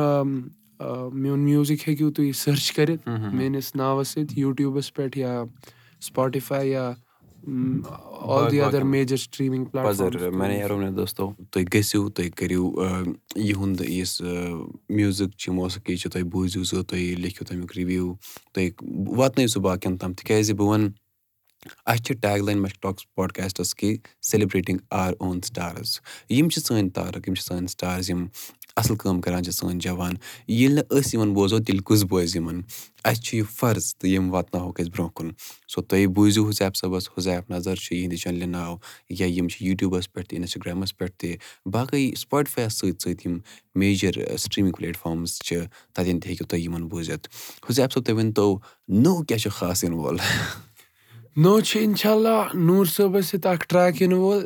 میون 1.13 1.41
میوٗزِک 1.41 1.89
ہیٚکِو 1.89 2.11
تُہۍ 2.11 2.33
سٔرٕچ 2.33 2.73
کٔرِتھ 2.73 3.09
میٲنِس 3.09 3.75
ناوَس 3.77 4.09
سۭتۍ 4.09 4.39
یوٗٹیوٗبَس 4.39 4.95
پٮ۪ٹھ 4.95 5.19
یا 5.19 5.43
سٕپاٹِفاے 6.01 6.67
یا 6.69 6.93
دوستو 10.97 11.33
تُہۍ 11.51 11.65
گٔژھِو 11.75 12.09
تُہۍ 12.09 12.31
کٔرِو 12.37 12.65
یِہُنٛد 13.37 13.81
یُس 13.89 14.21
میوٗزِک 14.89 15.31
چھِ 15.39 15.53
موسیٖقی 15.55 15.97
چھِ 15.97 16.11
تُہۍ 16.13 16.25
بوٗزِو 16.33 16.65
سُہ 16.65 16.83
تُہۍ 16.89 17.15
لیکھِو 17.23 17.45
تَمیُک 17.49 17.73
رِوِو 17.77 18.15
تُہۍ 18.53 18.69
واتنٲیِو 19.19 19.49
سُہ 19.49 19.61
باقٕیَن 19.61 19.97
تام 19.97 20.13
تِکیازِ 20.13 20.53
بہٕ 20.53 20.69
وَنہٕ 20.69 20.91
اَسہِ 21.87 22.05
چھِ 22.05 22.15
ٹیگ 22.21 22.43
لاین 22.43 22.59
مےٚ 22.63 22.71
چھِ 22.71 22.81
ٹاکٕس 22.83 23.15
پاڈکاسٹَس 23.15 23.75
کہِ 23.75 23.97
سیلِبریٹِنٛگ 24.31 24.79
آر 24.91 25.13
اون 25.21 25.41
سٹارٕز 25.45 25.99
یِم 26.31 26.49
چھِ 26.49 26.63
سٲنۍ 26.63 26.91
تارَک 26.95 27.29
یِم 27.29 27.35
چھِ 27.35 27.45
سٲنۍ 27.45 27.67
سٹارٕز 27.67 28.11
یِم 28.11 28.27
اَصٕل 28.79 28.97
کٲم 28.97 29.21
کَران 29.21 29.43
چھِ 29.45 29.53
سٲنۍ 29.53 29.79
جوان 29.85 30.15
ییٚلہِ 30.49 30.75
نہٕ 30.75 30.99
أسۍ 30.99 31.11
یِمَن 31.15 31.33
بوزو 31.35 31.59
تیٚلہِ 31.59 31.83
کُس 31.89 32.03
بوزِ 32.11 32.37
یِمَن؟ 32.37 32.61
اَسہِ 33.05 33.23
چھُ 33.25 33.37
یہِ 33.37 33.45
فرض 33.59 33.85
تہٕ 33.99 34.11
یِم 34.11 34.33
واتناوہوکھ 34.35 34.81
أسۍ 34.81 34.91
برونٛہہ 34.95 35.15
کُن۔ 35.17 35.29
سو 35.73 35.83
تُہۍ 35.83 36.07
بوٗزِو 36.15 36.43
حُزیف 36.49 36.77
صٲبَس 36.81 37.09
حُزیف 37.17 37.51
نظر 37.51 37.77
چھُ 37.83 37.97
یِہِنٛدِ 37.97 38.17
چَنلہِ 38.23 38.49
ناو 38.49 38.77
یا 39.19 39.27
یِم 39.27 39.49
چھِ 39.49 39.67
یوٗٹیوٗبَس 39.67 40.13
پٮ۪ٹھ 40.13 40.29
تہِ 40.29 40.39
اِنَسٹاگرٛامَس 40.39 40.97
پٮ۪ٹھ 40.99 41.15
تہِ۔ 41.19 41.37
باقٕے 41.73 42.15
سٕپاٹِفایَس 42.17 42.73
سۭتۍ 42.79 42.99
سۭتۍ 43.05 43.27
یِم 43.27 43.39
میجَر 43.81 44.13
سِٹرٛیٖمِنٛگ 44.43 44.75
پٕلیٹفارمٕز 44.77 45.39
چھِ 45.47 45.57
تَتٮ۪ن 45.95 46.21
تہِ 46.21 46.29
ہیٚکِو 46.31 46.45
تُہۍ 46.51 46.61
یِمَن 46.61 46.89
بوٗزِتھ۔ 46.89 47.29
حُزیف 47.71 47.93
صٲب 47.93 48.05
تُہۍ 48.05 48.17
ؤنۍتو 48.17 48.59
نوٚو 48.89 49.23
کیٛاہ 49.25 49.41
چھُ 49.43 49.51
خاص 49.59 49.85
یِنہٕ 49.85 49.99
وول 49.99 50.17
نوٚو 51.43 51.61
چھُ 51.61 51.81
اِنشاء 51.81 52.13
اللہ 52.13 52.41
نوٗر 52.55 52.85
صٲبَس 52.85 53.27
سۭتۍ 53.27 53.53
اکھ 53.53 53.67
ٹرٛیک 53.69 54.03
یِنہٕ 54.03 54.19
وول 54.19 54.43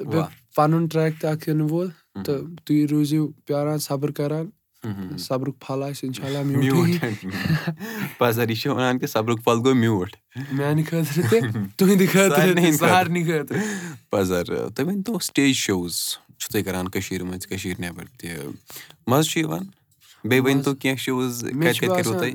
پَنُن 0.57 0.87
ٹرٛیک 0.87 1.21
تہِ 1.21 1.31
اکھ 1.31 1.49
یِنہٕ 1.49 1.71
وول 1.71 1.89
تہٕ 2.15 2.57
تُہۍ 2.65 2.87
روٗزِو 2.91 3.29
پیاران 3.47 3.79
صبر 3.79 4.11
کَران۔ 4.11 4.47
صبرُک 5.19 5.61
پھل 5.61 5.83
آسہِ 5.83 6.05
اِنشاء 6.05 6.27
اللہ 6.27 6.43
میانہِ 10.53 10.87
خٲطرٕ 10.87 11.31
تہِ 11.31 11.41
تُہٕنٛدِ 11.77 12.09
خٲطرٕ 12.09 13.59
پَزر 14.11 14.45
تُہۍ 14.69 14.87
ؤنۍتو 14.87 15.19
سِٹیج 15.19 15.55
شوز 15.55 15.95
چھُو 16.39 16.53
تُہۍ 16.53 16.65
کران 16.65 16.89
کٔشیٖرِ 16.89 17.23
منٛز 17.23 17.47
کٔشیٖر 17.47 17.81
نٮ۪بر 17.81 18.05
تہِ 18.19 18.31
مَزٕ 19.07 19.31
چھُ 19.31 19.41
یِوان؟ 19.41 19.65
بیٚیہِ 20.25 20.45
ؤنۍتو 20.47 20.75
کیٚنٛہہ 20.75 21.01
شوز 21.03 21.45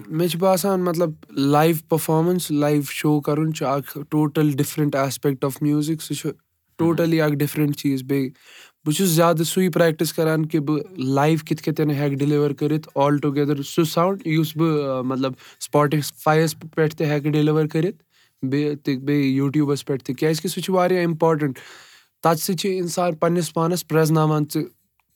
مےٚ 0.07 0.27
چھُ 0.27 0.39
باسان 0.39 0.83
مطلب 0.83 1.11
لایِو 1.29 1.75
پٔرفارمینٕس 1.89 2.51
لایِو 2.51 2.81
شو 2.89 3.21
کَرُن 3.21 3.53
چھُ 3.53 3.65
اکھ 3.65 3.97
total 4.09 4.51
different 4.51 4.95
aspect 4.95 5.43
of 5.45 5.61
music 5.61 6.01
سُہ 6.01 6.13
چھُ 6.13 6.29
ٹوٹلی 6.77 7.21
اکھ 7.21 7.33
ڈِفرنٹ 7.33 7.77
چیٖز۔ 7.77 8.03
بیٚیہِ 8.03 8.31
بہٕ 8.87 8.95
چھُس 8.95 9.09
زیادٕ 9.09 9.43
سُے 9.43 9.69
پریکٹِس 9.69 10.11
کران 10.13 10.45
کہِ 10.45 10.59
بہٕ 10.65 10.99
لایِو 11.15 11.37
کِتھ 11.45 11.61
کٲٹھۍ 11.63 11.91
ہٮ۪کہٕ 11.93 12.17
ڈِلِور 12.19 12.51
کٔرِتھ 12.59 12.87
آل 13.05 13.17
ٹُگیدر 13.21 13.61
سُہ 13.61 13.83
ساوُنٛڈ 13.93 14.27
یُس 14.27 14.55
بہٕ 14.57 15.03
مطلب 15.05 15.33
سُپاٹِفایَس 15.65 16.55
پٮ۪ٹھ 16.59 16.95
تہِ 16.97 17.07
ہٮ۪کہٕ 17.07 17.31
ڈِلِور 17.31 17.65
کٔرِتھ 17.71 17.97
بیٚیہِ 18.49 18.75
تہِ 18.83 18.95
بیٚیہِ 19.05 19.33
یوٗٹیوٗبَس 19.35 19.85
پٮ۪ٹھ 19.85 20.03
تہِ 20.05 20.15
کیازِ 20.19 20.41
کہِ 20.41 20.51
سُہ 20.51 20.61
چھُ 20.61 20.73
واریاہ 20.73 21.03
اِمپاٹنٹ 21.03 21.59
تَتھ 22.23 22.39
سۭتۍ 22.41 22.57
چھُ 22.59 22.69
اِنسان 22.77 23.15
پَنٕنِس 23.15 23.53
پانَس 23.53 23.87
پریٚزناوان 23.87 24.43
ژٕ 24.53 24.63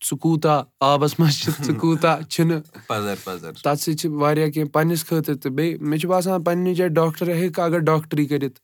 ژٕ 0.07 0.17
کوٗتاہ 0.21 0.61
آبَس 0.91 1.19
منٛز 1.19 1.39
چھُ 1.41 1.51
ژٕ 1.65 1.79
کوٗتاہ 1.79 2.21
چھُنہٕ 2.29 2.61
تَتھ 3.63 3.79
سۭتۍ 3.81 3.95
چھِ 3.99 4.09
واریاہ 4.21 4.49
کیٚنٛہہ 4.49 4.71
پَنٕنِس 4.73 5.05
خٲطرٕ 5.05 5.37
تہٕ 5.41 5.51
بیٚیہِ 5.51 5.77
مےٚ 5.81 5.99
چھُ 5.99 6.09
باسان 6.09 6.43
پَنٕنہِ 6.43 6.75
جایہِ 6.75 6.91
ڈاکٹر 6.93 7.29
ہیٚکہِ 7.33 7.63
اَگر 7.63 7.79
ڈاکٹری 7.91 8.25
کٔرِتھ 8.25 8.59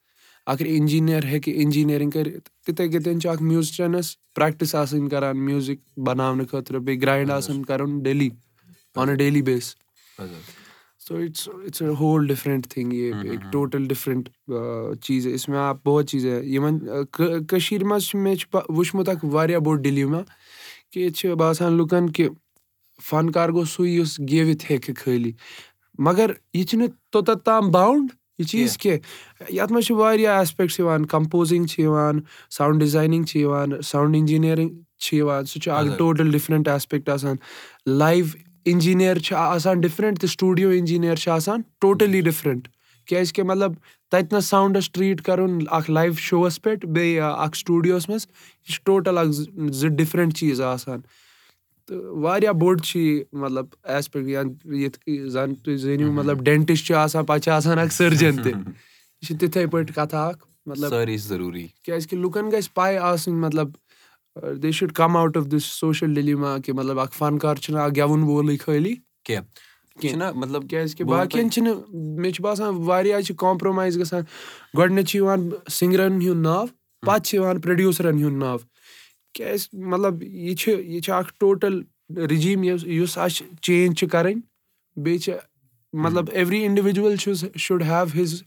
اَگر 0.52 0.66
اِنجیٖنیر 0.66 1.24
ہیٚکہِ 1.26 1.54
اِنجیٖنرِنٛگ 1.62 2.10
کٔرِتھ 2.10 2.50
تِتھٕے 2.66 2.88
کٲٹھۍ 2.90 3.20
چھُ 3.22 3.30
اکھ 3.30 3.42
میوٗزِشَنَس 3.44 4.16
پریکٹِس 4.36 4.76
آسٕنۍ 4.76 5.10
کران 5.10 5.46
میوٗزِک 5.46 5.80
بَناونہٕ 6.06 6.48
خٲطرٕ 6.52 6.80
بیٚیہِ 6.80 7.02
گرٛاینٛڈ 7.02 7.32
آسان 7.32 7.64
کَرُن 7.66 8.00
daily 8.04 8.30
on 8.96 9.10
a 9.10 9.18
daily 9.18 9.42
basis 9.50 9.76
so 11.08 11.16
it's 11.16 11.48
it's 11.48 11.82
a 11.82 11.96
whole 12.00 12.28
different 12.28 12.68
thing 12.70 12.94
یہِ 12.94 13.38
ٹوٹل 13.52 13.88
ڈِفرنٛٹ 13.88 14.30
چیٖز 15.04 15.28
اِسمے 15.34 15.58
آپ 15.58 15.84
بہت 15.86 16.10
چیٖز 16.10 16.26
یِمن 16.26 16.78
کٔشیٖر 17.48 17.84
منٛز 17.84 18.04
چھُ 18.08 18.20
مےٚ 18.20 18.36
چھُ 18.36 18.60
وٕچھمُت 18.70 19.10
اکھ 19.10 19.26
واریاہ 19.32 19.60
بوٚڑ 19.60 19.78
ڈِلیٖما 19.82 20.22
کہِ 20.92 21.00
ییٚتہِ 21.02 21.18
چھِ 21.18 21.36
باسان 21.40 21.74
لُکن 21.78 22.10
کہِ 22.10 22.28
فنکار 23.10 23.50
گوٚو 23.50 23.66
سُے 23.66 23.90
یُس 23.90 24.20
گیوِتھ 24.30 24.72
ہیٚکہِ 24.72 24.96
خٲلی 24.98 25.32
مگر 26.00 26.32
یہِ 26.54 26.66
چھُنہٕ 26.68 26.88
توٚتتھ 27.12 27.44
تام 27.46 27.70
باوُنٛڈ 27.72 28.12
یہِ 28.40 28.48
چیٖز 28.48 28.78
کینٛہہ 28.78 29.54
یَتھ 29.54 29.72
منٛز 29.72 29.86
چھِ 29.86 29.96
واریاہ 29.96 30.38
ایسپیکٹٕس 30.40 30.80
یِوان 30.80 31.06
کَمپوزِنٛگ 31.06 31.66
چھِ 31.66 31.82
یِوان 31.84 32.20
ساوُنٛڈ 32.58 32.80
ڈِزاینِنٛگ 32.80 33.24
چھِ 33.24 33.40
یِوان 33.40 33.82
ساوُنٛڈ 33.86 34.16
اِنجیٖنرِنٛگ 34.16 34.70
چھِ 35.04 35.18
یِوان 35.18 35.46
سُہ 35.46 35.60
چھُ 35.60 35.72
اکھ 35.72 35.98
ٹوٹل 35.98 36.32
ڈِفرنٹ 36.32 36.68
ایسپیکٹ 36.68 37.10
آسان. 37.10 37.36
لایِو 37.98 38.26
اِنجیٖنیر 38.72 39.18
چھِ 39.26 39.36
آسان 39.38 39.80
ڈِفرنٹ 39.82 40.20
تہٕ 40.22 40.30
سٹوٗڈیو 40.30 40.70
اِنجیٖنیر 40.70 41.16
چھِ 41.16 41.32
آسان 41.32 41.62
ٹوٹلی 41.82 42.22
ڈِفرنٹ 42.22 42.68
کیازِ 43.08 43.34
کہِ 43.34 43.46
مطلب 43.46 43.74
تَتہِ 44.12 44.34
نَس 44.34 44.46
ساوُنٛڈَس 44.46 44.92
ٹرٛیٖٹ 44.92 45.22
کَرُن 45.26 45.60
اکھ 45.72 45.92
لایِو 45.92 46.14
شووَس 46.20 46.62
پٮ۪ٹھ 46.62 46.86
بیٚیہِ 46.86 47.22
اکھ 47.22 47.58
سٹوٗڈیوَس 47.58 48.10
منٛز 48.10 48.26
یہِ 48.68 48.74
چھُ 48.74 48.82
ٹوٹل 48.86 49.18
اکھ 49.18 49.30
زٕ 49.72 49.90
ڈِفرنٹ 49.98 50.38
چیٖز 50.38 50.62
آسان 50.62 51.00
تہٕ 51.88 52.18
واریاہ 52.22 52.52
بوٚڑ 52.52 52.78
چھُ 52.78 53.00
یہِ 53.00 53.24
مطلب 53.42 53.66
ایسپیکٹ 53.84 54.28
یِتھ 54.28 55.00
کٔنۍ 55.00 55.28
زَن 55.34 55.56
تُہۍ 55.56 55.76
زٲنِو 55.84 56.12
مطلب 56.12 56.42
ڈینٹِسٹ 56.46 56.86
چھُ 56.88 56.96
آسان 56.96 57.26
پَتہٕ 57.26 57.42
چھُ 57.44 57.52
آسان 57.52 57.80
اکھ 57.80 57.94
سٔرجن 57.94 58.42
تہِ۔ 58.44 58.52
یہِ 58.54 59.28
چھِ 59.28 59.38
تِتھٕے 59.40 59.66
پٲٹھۍ 59.72 59.94
کَتھا 59.96 60.26
اکھ 60.28 60.46
مطلب 60.66 60.94
ضروٗری 61.28 61.68
کیازِ 61.86 62.08
کہِ 62.08 62.20
لُکن 62.20 62.52
گژھِ 62.52 62.74
پاے 62.74 62.98
آسٕنۍ 62.98 63.40
مطلب 63.46 63.68
they 64.64 64.72
should 64.78 64.92
come 65.00 65.18
out 65.18 65.38
of 65.38 65.46
this 65.52 65.64
social 65.80 66.14
dilemma 66.14 66.58
کہِ 66.66 66.74
مطلب 66.76 67.00
اکھ 67.00 67.16
فنکار 67.18 67.56
چھُنہٕ 67.56 67.82
اکھ 67.86 67.94
گٮ۪وُن 68.00 68.24
وولٕے 68.24 68.58
خٲلی۔ 68.58 68.96
کینٛہہ۔ 69.26 70.32
مطلب 70.36 70.70
کیازِ 70.70 70.96
کہِ 70.96 71.06
باقین 71.08 71.52
چھِنہٕ 71.52 71.74
مےٚ 71.94 72.32
چھُ 72.32 72.44
باسان 72.44 72.74
واریاہ 72.88 73.22
چھِ 73.22 73.36
کامپرومایز 73.38 74.00
گژھان۔ 74.00 74.24
گۄڈٕنیتھ 74.78 75.08
چھُ 75.10 75.16
یِوان 75.16 75.50
سِنگرَن 75.72 76.14
ہُنٛد 76.22 76.42
ناو 76.42 76.66
پَتہٕ 77.06 77.24
چھُ 77.24 77.36
یِوان 77.38 77.62
پروڈیوٗسرَن 77.62 78.24
ہُنٛد 78.24 78.40
ناو 78.44 78.58
کیازِ 79.38 79.68
مطلب 79.74 80.24
یہِ 80.24 80.58
چھِ 80.58 80.80
یہِ 80.86 81.02
چھِ 81.02 81.14
اکھ 81.14 81.34
ٹوٹل 81.40 81.82
رِجیٖم 82.18 82.64
یُس 82.64 83.18
اَسہِ 83.18 83.48
چینج 83.62 84.00
چھِ 84.00 84.10
کَرٕنۍ۔ 84.10 84.40
بیٚیہِ 84.96 85.22
چھِ 85.22 85.34
مطلب 85.94 86.26
every 86.34 86.62
individual 86.62 87.16
should 87.58 87.84
have 87.84 88.22
his 88.22 88.44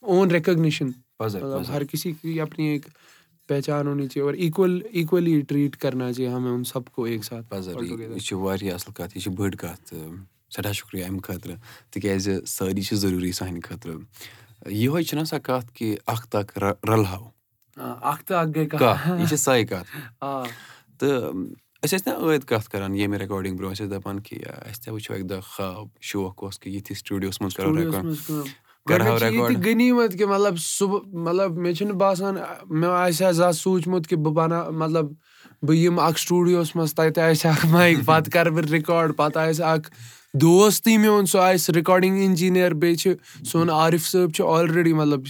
own 0.00 0.30
recognition. 0.30 0.88
مطلب 1.20 1.68
ہر 1.68 1.84
کسی 1.84 2.12
کی 2.12 2.40
اپنی 2.40 2.66
ایک 2.66 2.86
پہچان 3.48 3.86
ہونی 3.86 4.06
چاہیے 4.08 4.24
اور 4.26 4.34
ایکول 4.34 4.82
ایکولی 4.92 5.40
ٹریٖٹ 5.40 5.76
کرنا 5.76 6.12
چاہیے 6.12 6.30
ہمیں 6.30 6.50
ان 6.50 6.64
سب 6.64 6.84
کو 6.84 7.04
ایک 7.04 7.24
ساتھ۔ 7.24 7.54
یہِ 8.14 8.20
چھِ 8.20 8.36
واریاہ 8.36 8.74
اَصٕل 8.74 8.92
کَتھ 8.92 9.16
یہِ 9.16 9.24
چھِ 9.24 9.32
بٔڑ 9.32 9.50
کَتھ۔ 9.50 9.94
سٮ۪ٹھاہ 10.54 10.72
شُکریہ 10.72 11.04
اَمہِ 11.04 11.22
خٲطرٕ۔ 11.22 11.56
تِکیازِ 11.90 12.30
سٲری 12.46 12.82
چھِ 12.82 12.96
ضروٗری 12.96 13.32
سانہِ 13.32 13.62
خٲطرٕ۔ 13.62 14.00
یِہوے 14.70 15.02
چھِنہ 15.02 15.24
سۄ 15.24 15.38
کَتھ 15.42 15.72
کہِ 15.74 15.96
اکھ 16.06 16.26
تک 16.28 16.58
رَلہو 16.88 17.37
یہِ 19.18 19.28
چھِ 19.28 19.36
سۄے 19.38 19.64
کَتھ 19.64 19.96
تہٕ 20.98 21.32
أسۍ 21.84 21.96
ٲسۍ 21.96 22.06
نہ 22.06 22.12
ٲدۍ 22.12 22.46
کَتھ 22.46 22.68
کران 22.70 22.94
ییٚمہِ 22.94 23.18
رِکاڈِنگ 23.18 23.56
برونٛہہ 23.56 23.72
أسۍ 23.72 23.84
ٲسۍ 23.86 23.98
دَپان 23.98 24.20
کہِ 24.20 24.38
اَسہِ 24.46 24.82
تہِ 24.84 24.92
وٕچھو 24.92 25.14
اَکہِ 25.14 25.28
دۄہ 25.28 25.40
خاب 25.40 25.86
شوق 26.00 26.44
اوس 26.44 26.58
کہِ 26.58 26.74
یِتھِس 26.74 26.98
سٹوٗڈیوس 26.98 27.40
منٛز 27.40 27.54
غنیٖمت 29.64 30.18
کہِ 30.18 30.26
مطلب 30.26 30.58
صُبح 30.58 30.98
مطلب 31.12 31.56
مےٚ 31.58 31.74
چھُنہٕ 31.74 31.96
باسان 31.96 32.34
مےٚ 32.70 32.90
آسہِ 32.90 33.24
ہا 33.26 33.30
زانٛہہ 33.30 33.52
سوٗنٛچمُت 33.52 34.06
کہِ 34.08 34.18
بہٕ 34.18 34.32
بَناو 34.34 34.72
مطلب 34.72 35.06
بہٕ 35.62 35.76
یِمہٕ 35.76 36.04
اکھ 36.08 36.20
سٹوٗڈیوَس 36.20 36.74
منٛز 36.76 36.94
تَتہِ 36.94 37.30
آسہِ 37.30 37.50
اکھ 37.50 37.66
مایِک 37.66 37.98
پَتہٕ 38.04 38.30
کَرٕ 38.32 38.52
بہٕ 38.52 38.70
رِکاڈ 38.72 39.16
پَتہٕ 39.16 39.48
آسہِ 39.48 39.64
اکھ 39.64 39.90
دوستٕے 40.34 40.96
میون 40.98 41.26
سُہ 41.26 41.38
آسہِ 41.40 41.74
رِکاڈِنٛگ 41.76 42.20
اِنجیٖنیر 42.22 42.74
بیٚیہِ 42.80 42.96
چھِ 42.98 43.12
سون 43.50 43.70
عارِف 43.70 44.06
صٲب 44.08 44.32
چھُ 44.34 44.46
آلریڈی 44.54 44.92
مطلب 44.92 45.24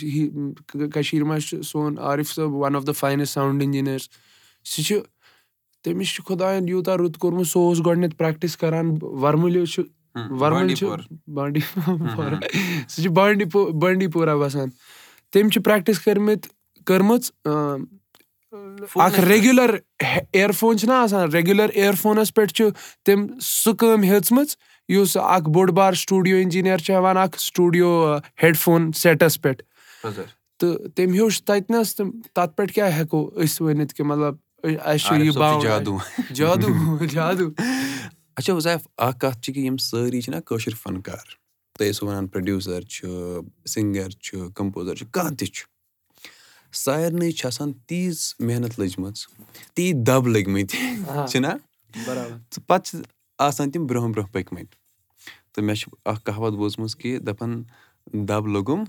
کٔشیٖر 0.95 1.25
منٛز 1.25 1.45
چھُ 1.49 1.63
سون 1.65 1.99
عارِف 1.99 2.33
صٲب 2.35 2.55
one 2.55 2.77
of 2.77 2.87
the 2.87 2.93
finest 2.99 3.33
sound 3.35 3.63
engineers 3.63 4.09
سُہ 4.71 4.83
چھُ 4.87 4.99
تٔمِس 5.85 6.15
چھُ 6.15 6.25
خۄدایَن 6.27 6.69
یوٗتاہ 6.69 6.97
رُت 7.01 7.19
کوٚرمُت 7.19 7.47
سُہ 7.49 7.59
اوس 7.67 7.79
گۄڈٕنیتھ 7.87 8.17
پریکٹِس 8.19 8.57
کران 8.57 8.95
وۄرمُلہِ 9.03 9.67
چھُ 9.73 9.83
وۄرمُل 10.41 10.75
چھُ 10.75 10.87
بانڈی 11.35 11.61
پورہ 12.15 12.35
سُہ 12.89 13.03
چھُ 13.03 13.11
بانڈی 13.17 13.45
بانڈی 13.81 14.07
پورہ 14.13 14.37
بَسان۔ 14.41 14.69
تٔمۍ 15.33 15.51
چھِ 15.53 15.63
پریکٹِس 15.65 16.01
کٔرمٕتۍ 16.05 16.49
کٔرمٕژ 16.87 17.31
اکھ 19.05 19.21
ریگیوٗلر 19.21 19.75
اِیرفون 20.33 20.79
چھُنہ 20.79 20.93
آسان 20.93 21.31
ریگیوٗلر 21.33 21.69
اِیرفونَس 21.75 22.35
پٮ۪ٹھ 22.35 22.53
چھُ 22.53 22.69
تٔمۍ 23.05 23.39
سُہ 23.43 23.73
کٲم 23.79 24.03
ہیٚژمٕژ 24.03 24.57
یُس 24.89 25.17
اکھ 25.17 25.49
بوٚڑ 25.51 25.71
بار 25.71 25.93
سٹوٗڈیو 25.93 26.37
اِنجیٖنیر 26.37 26.79
چھُ 26.79 26.93
ہیٚوان 26.93 27.17
اکھ 27.17 27.41
سٹوٗڈیو 27.41 28.17
ہیڈ 28.43 28.57
فون 28.59 28.93
سیٹَس 28.93 29.41
پٮ۪ٹھ۔ 29.43 29.63
تہٕ 30.59 30.89
تٔمۍ 30.95 31.15
ہیوٚچھ 31.15 31.43
تَتِنَس 31.43 31.97
تہٕ 31.97 32.11
تَتھ 32.35 32.57
پٮ۪ٹھ 32.57 32.73
کیاہ 32.73 33.01
ہٮ۪کو 33.01 33.31
أسۍ 33.45 33.67
ؤنِتھ 33.67 33.95
کہِ 33.95 34.07
مطلب 34.07 34.35
اَسہِ 34.63 34.99
چھُ 34.99 35.15
یہِ 35.17 35.63
جادوٗ۔ 35.63 35.99
جادوٗ 36.35 37.51
اچھا 38.37 38.53
حُزیف 38.53 38.87
اکھ 38.97 39.19
کَتھ 39.21 39.41
چھِ 39.43 39.55
کہِ 39.55 39.65
یِم 39.65 39.77
سٲری 39.77 40.21
چھِنہ 40.21 40.37
کٲشِر 40.47 40.75
فنکار۔ 40.83 41.27
تُہۍ 41.79 41.89
ٲسِو 41.91 42.07
وَنان 42.07 42.27
پروڈوٗسر 42.27 42.81
چھُ 42.81 43.09
سِنگر 43.67 44.09
چھُ 44.09 44.51
کَمپوزر 44.55 44.95
چھُ 44.95 45.07
کانٛہہ 45.11 45.35
تہِ 45.37 45.49
چھُ۔ 45.49 45.67
سارنٕے 46.75 47.31
چھِ 47.31 47.47
آسان 47.47 47.73
تیٖژ 47.73 48.17
محنت 48.41 48.81
لٔجمٕژ 48.81 49.19
تیٖتۍ 49.75 50.03
دب 50.07 50.27
لٔگمٕتۍ 50.29 51.27
چھِنہ 51.29 51.49
تہٕ 52.51 52.63
پَتہٕ 52.67 52.85
چھِ 52.85 53.03
آسان 53.47 53.71
تِم 53.71 53.87
برونٛہہ 53.87 54.13
برونٛہہ 54.13 54.33
پٔکمٕتۍ 54.33 54.77
تہٕ 55.53 55.65
مےٚ 55.65 55.77
چھِ 55.77 55.89
اکھ 56.05 56.25
کہاوت 56.25 56.53
بوٗزمٕژ 56.53 56.97
کہِ 56.97 57.19
دَپان 57.27 57.63
دب 58.29 58.47
لوٚگُم 58.47 58.85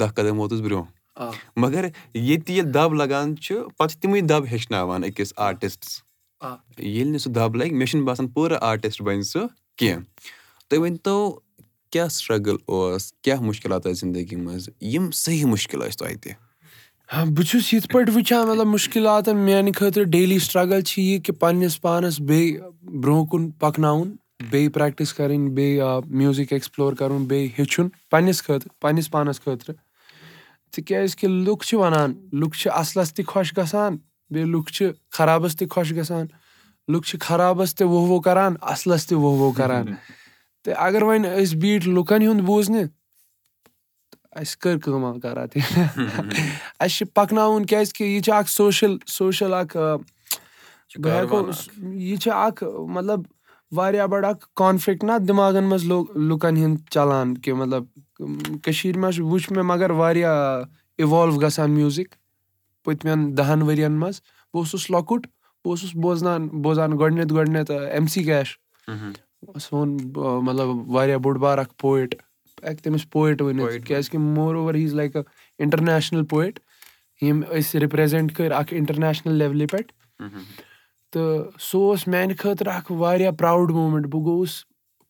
دہ 0.00 0.06
قدم 0.16 0.38
ووتُس 0.40 0.60
برونٛہہ۔ 0.60 1.30
مَگر 1.56 1.84
ییٚتہِ 2.14 2.54
ییٚلہِ 2.54 2.74
دب 2.74 2.94
لگان 2.94 3.36
چھُ 3.36 3.54
پَتہٕ 3.76 3.88
چھِ 3.88 4.00
تِمے 4.02 4.20
دب 4.20 4.44
ہیٚچھناوان 4.50 5.02
أکِس 5.06 5.32
آرٹِسٹس۔ 5.36 5.88
ییٚلہِ 6.78 7.10
نہٕ 7.10 7.18
سُہ 7.18 7.32
دب 7.32 7.54
لگہِ 7.56 7.72
مےٚ 7.72 7.86
چھُنہٕ 7.86 8.06
باسان 8.06 8.28
پوٗرٕ 8.28 8.58
آرٹِسٹ 8.60 9.02
بَنہِ 9.02 9.24
سُہ 9.24 9.40
کیٚنٛہہ۔ 9.76 10.04
تُہۍ 10.68 10.80
ؤنتو 10.82 11.40
کیاہ 11.90 12.08
سٹرگٕل 12.08 12.56
اوس 12.66 13.12
کیاہ 13.12 13.40
مُشکِلات 13.40 13.86
ٲسۍ 13.86 13.94
زندگی 13.94 14.36
منٛز؟ 14.36 14.68
یِم 14.80 15.10
صحیح 15.10 15.44
مُشکِل 15.44 15.80
ٲسۍ 15.80 15.96
توتہِ 15.98 16.32
بہٕ 17.12 17.44
چھُس 17.48 17.72
یِتھ 17.72 17.86
پٲٹھۍ 17.92 18.14
وٕچھان 18.14 18.48
مطلب 18.48 18.66
مُشکِلاتن 18.66 19.36
میانہِ 19.44 19.74
خٲطرٕ 19.74 20.04
ڈیلی 20.12 20.38
سٹرگٕل 20.38 20.80
چھِ 20.88 21.02
یہِ 21.02 21.22
کہِ 21.24 21.38
پَنٕنِس 21.38 21.80
پانَس 21.80 22.18
بیٚیہِ 22.20 22.58
برونٛہہ 23.02 23.26
کُن 23.30 23.50
پَکناوُن 23.60 24.10
بیٚیہِ 24.50 24.72
پریکٹِس 24.72 25.12
کَرٕنۍ 25.14 25.50
بیٚیہِ 25.54 25.84
میوٗزِک 26.06 26.52
ایٚکٕسپلور 26.52 26.92
کَرُن 26.98 27.24
بیٚیہِ 27.26 27.48
ہیٚچھُن 27.58 27.88
پَنٕنِس 28.10 28.42
خٲطرٕ 28.42 28.72
پَنٕنِس 28.80 29.10
پانَس 29.10 29.40
خٲطرٕ 29.40 29.74
تِکیازِ 30.72 31.16
کہِ 31.16 31.28
لُکھ 31.46 31.66
چھِ 31.66 31.78
وَنان 31.78 32.12
لُکھ 32.40 32.58
چھِ 32.58 32.70
اَصلَس 32.74 33.14
تہِ 33.14 33.24
خۄش 33.26 33.56
گژھان 33.56 33.96
بیٚیہِ 34.30 34.50
لُکھ 34.50 34.72
چھِ 34.72 34.90
خرابَس 35.16 35.56
تہِ 35.56 35.68
خۄش 35.70 35.96
گژھان 35.96 36.26
لُکھ 36.92 37.08
چھِ 37.08 37.20
خرابَس 37.20 37.74
تہِ 37.74 37.86
وُہ 37.86 38.06
وُہ 38.08 38.20
کران 38.22 38.54
اَصلَس 38.60 39.06
تہِ 39.06 39.16
وُہ 39.18 39.32
وُہ 39.38 39.52
کران 39.56 39.86
تہٕ 40.64 40.74
اَگر 40.76 41.02
وۄنۍ 41.02 41.42
أسۍ 41.42 41.56
بیٖٹھۍ 41.56 41.92
لُکن 41.94 42.26
ہُنٛد 42.26 42.44
بوٗزنہِ 42.46 42.84
اَسہِ 44.36 44.58
کٔر 44.60 44.78
کٲما 44.84 45.12
کران 45.22 45.48
تہِ۔ 45.48 45.60
اَسہِ 46.80 46.96
چھُ 46.96 47.06
پَکناوُن 47.14 47.66
کیازِ 47.66 47.92
کہِ 47.96 48.06
یہِ 48.06 48.22
چھِ 48.24 48.32
اکھ 48.32 48.50
سوشَل 48.50 48.96
سوشَل 49.06 49.54
اکھ 49.54 49.76
بہٕ 49.76 51.20
ہٮ۪کو 51.20 51.40
یہِ 51.94 52.18
چھِ 52.22 52.30
اکھ 52.34 52.62
مطلب 52.96 53.20
واریاہ 53.76 54.06
بٔڑ 54.12 54.24
اکھ 54.24 54.46
کانفِلِکٹ 54.56 55.04
نہ 55.04 55.12
دٮ۪ماغن 55.28 55.64
منٛز 55.68 55.84
لُکن 56.28 56.56
ہُنٛد 56.56 56.88
چلان 56.94 57.36
کہِ 57.42 57.52
مطلب 57.60 57.84
کٔشیٖر 58.64 58.98
منٛز 58.98 59.20
وٕچھ 59.20 59.52
مےٚ 59.52 59.64
مَگر 59.64 59.90
واریاہ 60.00 60.62
اِوالو 61.02 61.38
گژھان 61.40 61.70
میوٗزِک 61.70 62.14
پٔتمٮ۪ن 62.84 63.36
دہن 63.38 63.62
ؤرین 63.62 63.92
منٛز۔ 64.00 64.20
بہٕ 64.52 64.60
اوسُس 64.62 64.90
لۄکُٹ 64.90 65.26
بہٕ 65.26 65.70
اوسُس 65.72 65.94
بوزنان 66.02 66.48
بوزان 66.62 66.98
گۄڈٕنیتھ 66.98 67.32
گۄڈٕنیتھ 67.32 67.70
ایم 67.70 68.06
سی 68.12 68.22
کیش 68.24 68.56
سون 69.62 69.96
مطلب 70.14 70.68
واریاہ 70.94 71.18
بوٚڑ 71.24 71.36
بار 71.38 71.58
اکھ 71.58 71.72
پویٹ 71.80 72.14
ہٮ۪کہٕ 72.62 72.82
تٔمِس 72.82 73.08
پویٹ 73.10 73.42
ؤنِتھ 73.42 73.86
کیازِ 73.86 74.10
کہِ 74.10 74.20
moreover 74.54 74.74
he 74.74 74.84
is 74.84 74.94
like 74.94 75.16
a 75.16 75.24
international 75.58 76.24
poet 76.30 76.58
یِم 77.22 77.42
أسۍ 77.50 77.80
رِپریزینٹ 77.80 78.34
کٔرۍ 78.36 78.54
اکھ 78.58 78.72
اِنٹرنیشنل 78.74 79.34
لیولہِ 79.38 79.68
پٮ۪ٹھ 79.70 79.92
تہٕ 81.12 81.50
سُہ 81.68 81.78
اوس 81.88 82.06
میانہِ 82.08 82.36
خٲطرٕ 82.38 82.76
اکھ 82.76 82.92
واریاہ 82.92 83.30
پراوُڈ 83.38 83.70
موٗمینٹ 83.70 84.06
بہٕ 84.06 84.24
گوٚوُس 84.24 84.62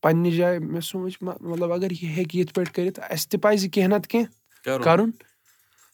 پَنٕنہِ 0.02 0.32
جایہِ 0.36 0.60
مےٚ 0.60 0.80
سوٗنٛچ 0.84 1.16
مطلب 1.22 1.72
اَگر 1.72 1.90
یہِ 1.90 2.16
ہیٚکہِ 2.16 2.40
یِتھ 2.40 2.52
پٲٹھۍ 2.54 2.74
کٔرِتھ 2.74 3.00
اَسہِ 3.10 3.30
تہِ 3.30 3.40
پَزِ 3.42 3.68
کیٚنٛہہ 3.70 3.96
نہ 3.96 4.02
تہٕ 4.02 4.10
کیٚنٛہہ 4.10 4.84
کَرُن 4.84 5.10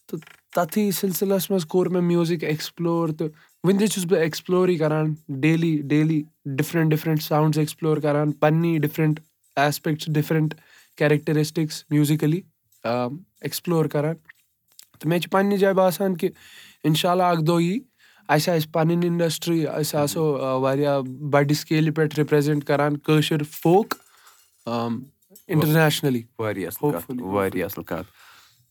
تہٕ 0.08 0.20
تَتھٕے 0.54 0.90
سِلسِلَس 1.00 1.50
منٛز 1.50 1.66
کوٚر 1.66 1.86
مےٚ 1.88 2.02
میوٗزِک 2.02 2.44
ایٚکٕسپلور 2.44 3.08
تہٕ 3.18 3.28
وٕنہِ 3.64 3.78
تہِ 3.78 3.88
چھُس 3.92 4.04
بہٕ 4.08 4.18
ایٚکٕسپلورٕے 4.18 4.76
کران 4.78 5.14
daily 5.40 5.76
daily 5.88 6.22
different 6.56 6.90
different 6.90 7.22
sounds 7.22 7.58
explore 7.58 7.96
کران 8.02 8.32
پَنٕنی 8.32 8.78
different 8.78 9.20
aspects 9.56 10.14
different 10.14 10.54
characteristics 10.96 11.84
musically 11.90 12.40
explore 12.84 13.86
کران 13.94 14.14
تہٕ 14.98 15.08
مےٚ 15.08 15.18
چھِ 15.20 15.30
پَنٕنہِ 15.30 15.58
جایہِ 15.58 15.76
باسان 15.76 16.16
کہِ 16.16 16.30
اِنشاء 16.84 17.10
اللہ 17.10 17.22
اکھ 17.22 17.42
دۄہ 17.46 17.62
یی 17.62 17.78
اَسہِ 18.28 18.54
آسہِ 18.54 18.72
پَنٕنۍ 18.72 19.04
اِنڈسٹری 19.04 19.66
أسۍ 19.66 19.98
آسو 20.02 20.24
واریاہ 20.60 21.00
بَڑِ 21.30 21.54
سِکیلہِ 21.54 21.94
پٮ۪ٹھ 21.94 22.18
رِپریزینٹ 22.20 22.64
کران 22.64 22.96
کٲشِر 22.96 23.42
فوک 23.62 23.94
اِنٹرنیشنٔلی 24.66 26.22
واریاہ 26.38 26.68
اَصٕل 26.68 27.82
کَتھ 27.84 28.06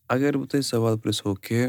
اَگر 0.09 0.37
بہٕ 0.37 0.47
تۄہہِ 0.51 0.63
سوال 0.63 0.97
پرژھو 1.03 1.33
کہِ 1.35 1.67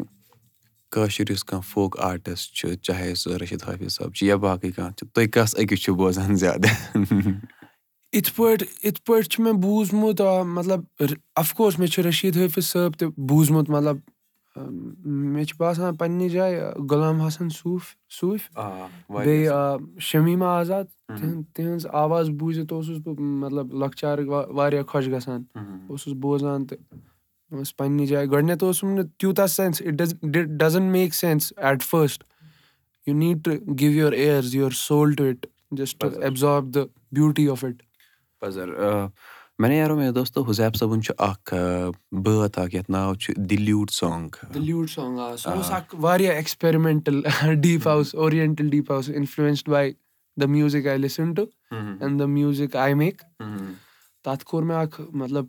کٲشُر 0.90 1.30
یُس 1.30 1.44
کانٛہہ 1.44 1.70
فوک 1.72 1.98
آرٹِسٹ 2.00 2.54
چھُ 2.56 2.74
چاہے 2.82 3.14
سُہ 3.14 3.36
رٔشیٖد 3.40 3.62
حٲفِظ 3.68 3.92
صٲب 3.96 4.14
چھُ 4.14 4.26
یا 4.26 4.36
باقٕے 4.36 4.70
کانٛہہ 4.72 4.92
چھُ 4.98 5.06
تُہۍ 5.14 5.28
کَس 5.34 5.54
أکِس 5.58 5.82
چھِو 5.84 5.94
بوزان 5.94 6.34
زیادٕ 6.36 6.70
یِتھ 8.14 8.30
پٲٹھۍ 8.36 8.66
یِتھ 8.84 9.00
پٲٹھۍ 9.06 9.28
چھُ 9.30 9.42
مےٚ 9.42 9.52
بوٗزمُت 9.62 10.20
مطلب 10.56 10.80
اَفکوس 11.36 11.78
مےٚ 11.78 11.88
چھُ 11.92 12.02
رٔشیٖد 12.04 12.36
حٲفِظ 12.36 12.66
صٲب 12.66 12.98
تہِ 12.98 13.08
بوٗزمُت 13.28 13.70
مطلب 13.70 13.96
مےٚ 14.56 15.44
چھُ 15.44 15.56
باسان 15.58 15.96
پَنٕنہِ 15.96 16.30
جایہِ 16.30 16.60
غلام 16.90 17.20
حسن 17.20 17.48
صوٗف 17.50 17.84
صوٗفۍ 18.18 19.24
بیٚیہِ 19.24 20.00
شمیٖما 20.08 20.48
آزاد 20.58 20.84
تِہنٛز 21.54 21.86
آواز 22.02 22.28
بوٗزِتھ 22.38 22.72
اوسُس 22.72 22.98
بہٕ 23.04 23.20
مطلب 23.20 23.72
لۄکچارٕ 23.82 24.26
واریاہ 24.56 24.82
خۄش 24.88 25.08
گژھان 25.12 25.42
اوسُس 25.88 26.12
بوزان 26.20 26.66
تہٕ 26.66 26.78
اوس 27.52 27.76
پَنٕنہِ 27.76 28.06
جایہِ 28.08 28.30
گۄڈٕنیتھ 28.30 28.64
اوسُم 28.64 28.90
نہٕ 28.90 29.08
تیوٗتاہ 29.18 29.46
sense 29.46 29.82
it 29.84 29.94
does 29.98 30.14
doesn't 30.60 30.90
make 30.92 31.14
sense 31.14 31.52
at 31.56 31.82
first 31.82 32.24
you 33.06 33.16
need 33.16 33.44
to 33.44 33.50
give 33.80 33.90
your 33.90 34.12
ears 34.12 34.54
your 34.54 34.70
soul 34.70 35.14
to 35.14 35.24
it 35.24 35.46
just 35.70 36.04
absorb 36.22 36.74
the 36.74 36.86
beauty 37.12 37.48
of 37.48 37.64
it 37.64 37.82
مےٚ 39.58 39.72
یارو 39.72 39.96
مےٚ 39.96 40.12
دوستو 40.12 40.42
حُزیف 40.48 40.76
صٲبُن 40.78 41.02
چھُ 41.02 41.14
اکھ 41.18 41.54
بٲتھ 42.24 42.58
اکھ 42.58 42.74
یَتھ 42.74 42.90
ناو 42.90 43.14
چھُ 43.14 43.34
دِلیوٗٹ 43.50 43.90
سانگ. 43.90 44.28
دِلیوٗٹ 44.54 44.90
سانگ 44.90 45.18
آ 45.18 45.36
سُہ 45.36 45.50
اوس 45.50 45.70
اکھ 45.70 45.94
واریاہ 46.00 46.32
experimental 46.34 47.20
deep 47.62 47.88
house 47.88 48.14
oriental 48.14 48.70
deep 48.70 48.90
house 48.92 49.10
influenced 49.14 49.68
by 49.68 49.92
the 50.40 50.44
music 50.48 50.86
I 50.86 50.96
listen 50.96 51.32
to 51.34 51.44
and 51.70 52.20
the 52.20 52.22
music 52.22 52.76
I 52.76 52.94
make 52.94 53.22
تَتھ 54.24 54.44
کوٚر 54.44 54.62
مےٚ 54.62 54.76
اکھ 54.76 55.00
مطلب 55.14 55.46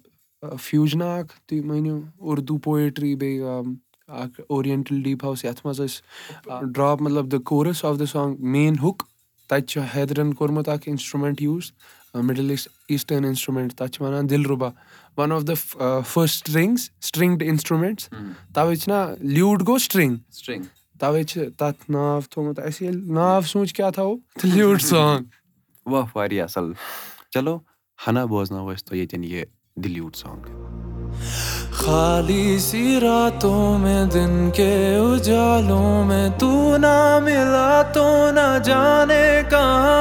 فیوٗجنا 0.62 1.16
اکھ 1.16 1.34
تُہۍ 1.48 1.62
مٲنِو 1.66 2.00
اُردو 2.18 2.58
پویٹری 2.58 3.16
بیٚیہِ 3.16 3.76
اکھ 4.08 4.42
اورینٹل 4.50 5.02
ڈیٖپ 5.04 5.24
ہاوُس 5.24 5.46
یَتھ 5.46 5.66
منٛز 5.66 5.82
أسۍ 5.82 6.72
ڈراپ 6.74 7.02
مطلب 7.02 7.32
the 7.32 7.44
course 7.46 7.86
of 7.86 8.00
the 8.00 8.10
song 8.12 8.36
main 8.40 8.76
hook 8.84 9.04
تَتہِ 9.48 9.66
چھُ 9.68 9.82
حیدرَن 9.96 10.34
کوٚرمُت 10.34 10.70
اکھ 10.70 10.90
instrument 10.90 11.42
use 11.42 11.72
middle 12.22 12.50
east 12.50 12.68
eastern 12.88 13.26
instrument 13.26 13.74
تَتھ 13.78 13.92
چھِ 13.92 14.02
وَنان 14.02 14.30
dilruba 14.46 14.70
one 15.18 15.32
of 15.32 15.44
the 15.48 15.54
first 16.08 16.48
strings 16.48 16.90
stringed 17.02 17.44
instruments 17.44 18.10
تَوَے 18.56 18.76
چھِنا 18.76 19.06
لیوٗڈ 19.22 19.68
گوٚو 19.68 19.78
سٹرٛنٛگ 19.78 20.64
تَوَے 21.00 21.24
چھِ 21.24 21.50
تَتھ 21.58 21.90
ناو 21.92 22.20
تھوٚمُت 22.32 22.60
اَسہِ 22.60 22.86
ییٚلہِ 22.86 23.12
ناو 23.14 23.42
سوٗنٛچ 23.42 23.74
کیٛاہ 23.74 23.92
تھاوو 23.92 24.16
تہٕ 24.40 24.56
لیوٗڈ 24.56 24.82
سانٛگ 24.82 25.24
واہ 25.92 26.06
واریاہ 26.16 26.46
اَصٕل 26.46 26.72
چلو 27.34 27.58
ہنا 28.08 28.26
بوزناوو 28.26 28.72
أسۍ 28.74 28.86
تۄہہِ 28.86 29.00
ییٚتٮ۪ن 29.00 29.24
یہِ 29.24 29.44
دِلیوٗڈ 29.84 30.16
سانٛگ 30.16 30.44
خالی 31.76 32.60
سی 32.60 33.00
راتوں 33.00 33.78
میں 33.78 34.04
دن 34.06 34.50
کے 34.54 34.74
اجالوں 34.96 36.04
میں 36.04 36.28
تو 36.40 36.78
نہ 36.78 37.20
ملا 37.24 37.82
تو 37.94 38.08
نہ 38.32 38.48
جانے 38.64 39.42
کہاں 39.50 39.96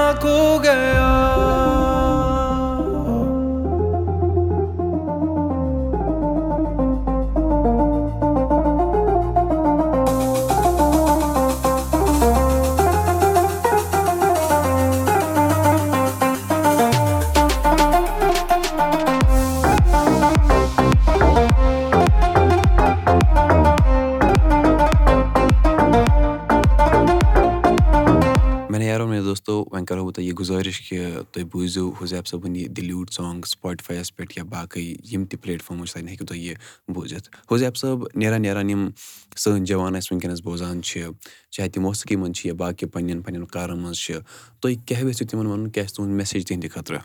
کھو 29.23 29.35
گیا 29.35 29.65
وۄنۍ 29.73 29.85
کَرو 29.87 30.05
بہٕ 30.05 30.13
تۄہہِ 30.15 30.27
یہِ 30.27 30.35
گُزٲرِش 30.39 30.81
کہِ 30.89 30.99
تُہۍ 31.33 31.45
بوٗزِو 31.53 31.91
حُزیف 32.01 32.29
صٲبُن 32.29 32.57
یہِ 32.57 32.69
دِلیوٗڈ 32.69 33.11
سانٛگ 33.13 33.45
سٕپاٹِفایَس 33.47 34.17
پٮ۪ٹھ 34.17 34.33
یا 34.37 34.45
باقٕے 34.45 34.81
یِم 35.13 35.25
تہِ 35.25 35.41
پٕلیٹ 35.41 35.63
چھِ 35.63 35.93
تَتٮ۪ن 35.93 36.09
ہیٚکِو 36.09 36.25
تُہۍ 36.27 36.39
یہِ 36.39 36.55
بوٗزِتھ 36.95 37.29
حُزیف 37.53 37.77
صٲب 37.77 38.05
نیران 38.15 38.43
نیران 38.43 38.71
یِم 38.71 38.89
سٲنۍ 39.37 39.65
جوان 39.65 39.97
اَسہِ 39.97 40.13
وٕنکٮ۪نَس 40.13 40.43
بوزان 40.43 40.83
چھِ 40.83 41.03
چاہے 41.51 41.69
تِم 41.69 41.83
موسیٖقی 41.83 42.17
منٛز 42.17 42.37
چھِ 42.37 42.47
یا 42.47 42.55
باقٕے 42.55 42.87
پنٛنٮ۪ن 42.87 43.23
پنٛنٮ۪ن 43.23 43.47
کارَن 43.47 43.79
منٛز 43.83 43.97
چھِ 43.97 44.15
تُہۍ 44.61 44.75
کیٛاہ 44.87 45.05
یژھِو 45.05 45.27
تِمَن 45.27 45.47
وَنُن 45.47 45.71
کیٛاہ 45.71 45.87
چھِ 45.87 45.97
تُہُنٛد 45.97 46.17
میسیج 46.17 46.47
تِہِنٛدِ 46.47 46.71
خٲطرٕ 46.71 47.01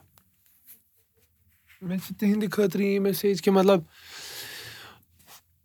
مےٚ 1.81 1.97
چھِ 2.07 2.15
تِہِنٛدِ 2.19 2.51
خٲطرٕ 2.51 2.81
یہِ 2.81 2.99
میسیج 2.99 3.41
کہِ 3.41 3.53
مطلب 3.53 3.79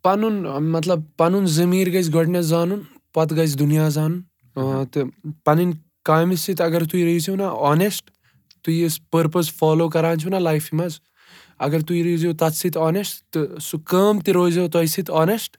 پَنُن 0.03 0.43
مطلب 0.73 1.01
پَنُن 1.17 1.47
ضٔمیٖر 1.47 1.93
گژھِ 1.93 2.15
گۄڈٕنٮ۪تھ 2.15 2.47
زانُن 2.47 2.81
پَتہٕ 3.13 3.37
گژھِ 3.37 3.59
دُنیا 3.59 3.89
زانُن 3.89 4.21
تہٕ 4.55 5.09
پَنٕنۍ 5.45 5.73
کامہِ 6.05 6.39
سۭتۍ 6.39 6.65
اگر 6.65 6.85
تُہۍ 6.85 7.03
روٗزِو 7.05 7.37
نہ 7.37 7.49
آنٮ۪سٹ 7.71 8.11
تُہۍ 8.63 8.75
یُس 8.75 8.99
پٔرپَز 9.11 9.53
فالو 9.59 9.89
کَران 9.89 10.19
چھُو 10.19 10.31
نہ 10.31 10.37
لایفہِ 10.37 10.79
منٛز 10.79 10.99
اگر 11.59 11.81
تُہۍ 11.81 12.03
روٗزِو 12.05 12.33
تَتھ 12.39 12.57
سۭتۍ 12.57 12.81
آنٮ۪سٹ 12.87 13.23
تہٕ 13.33 13.59
سُہ 13.63 13.79
کٲم 13.91 14.21
تہِ 14.21 14.33
روزیو 14.35 14.69
تۄہہِ 14.69 14.89
سۭتۍ 14.89 15.15
آنٮ۪سٹ 15.21 15.57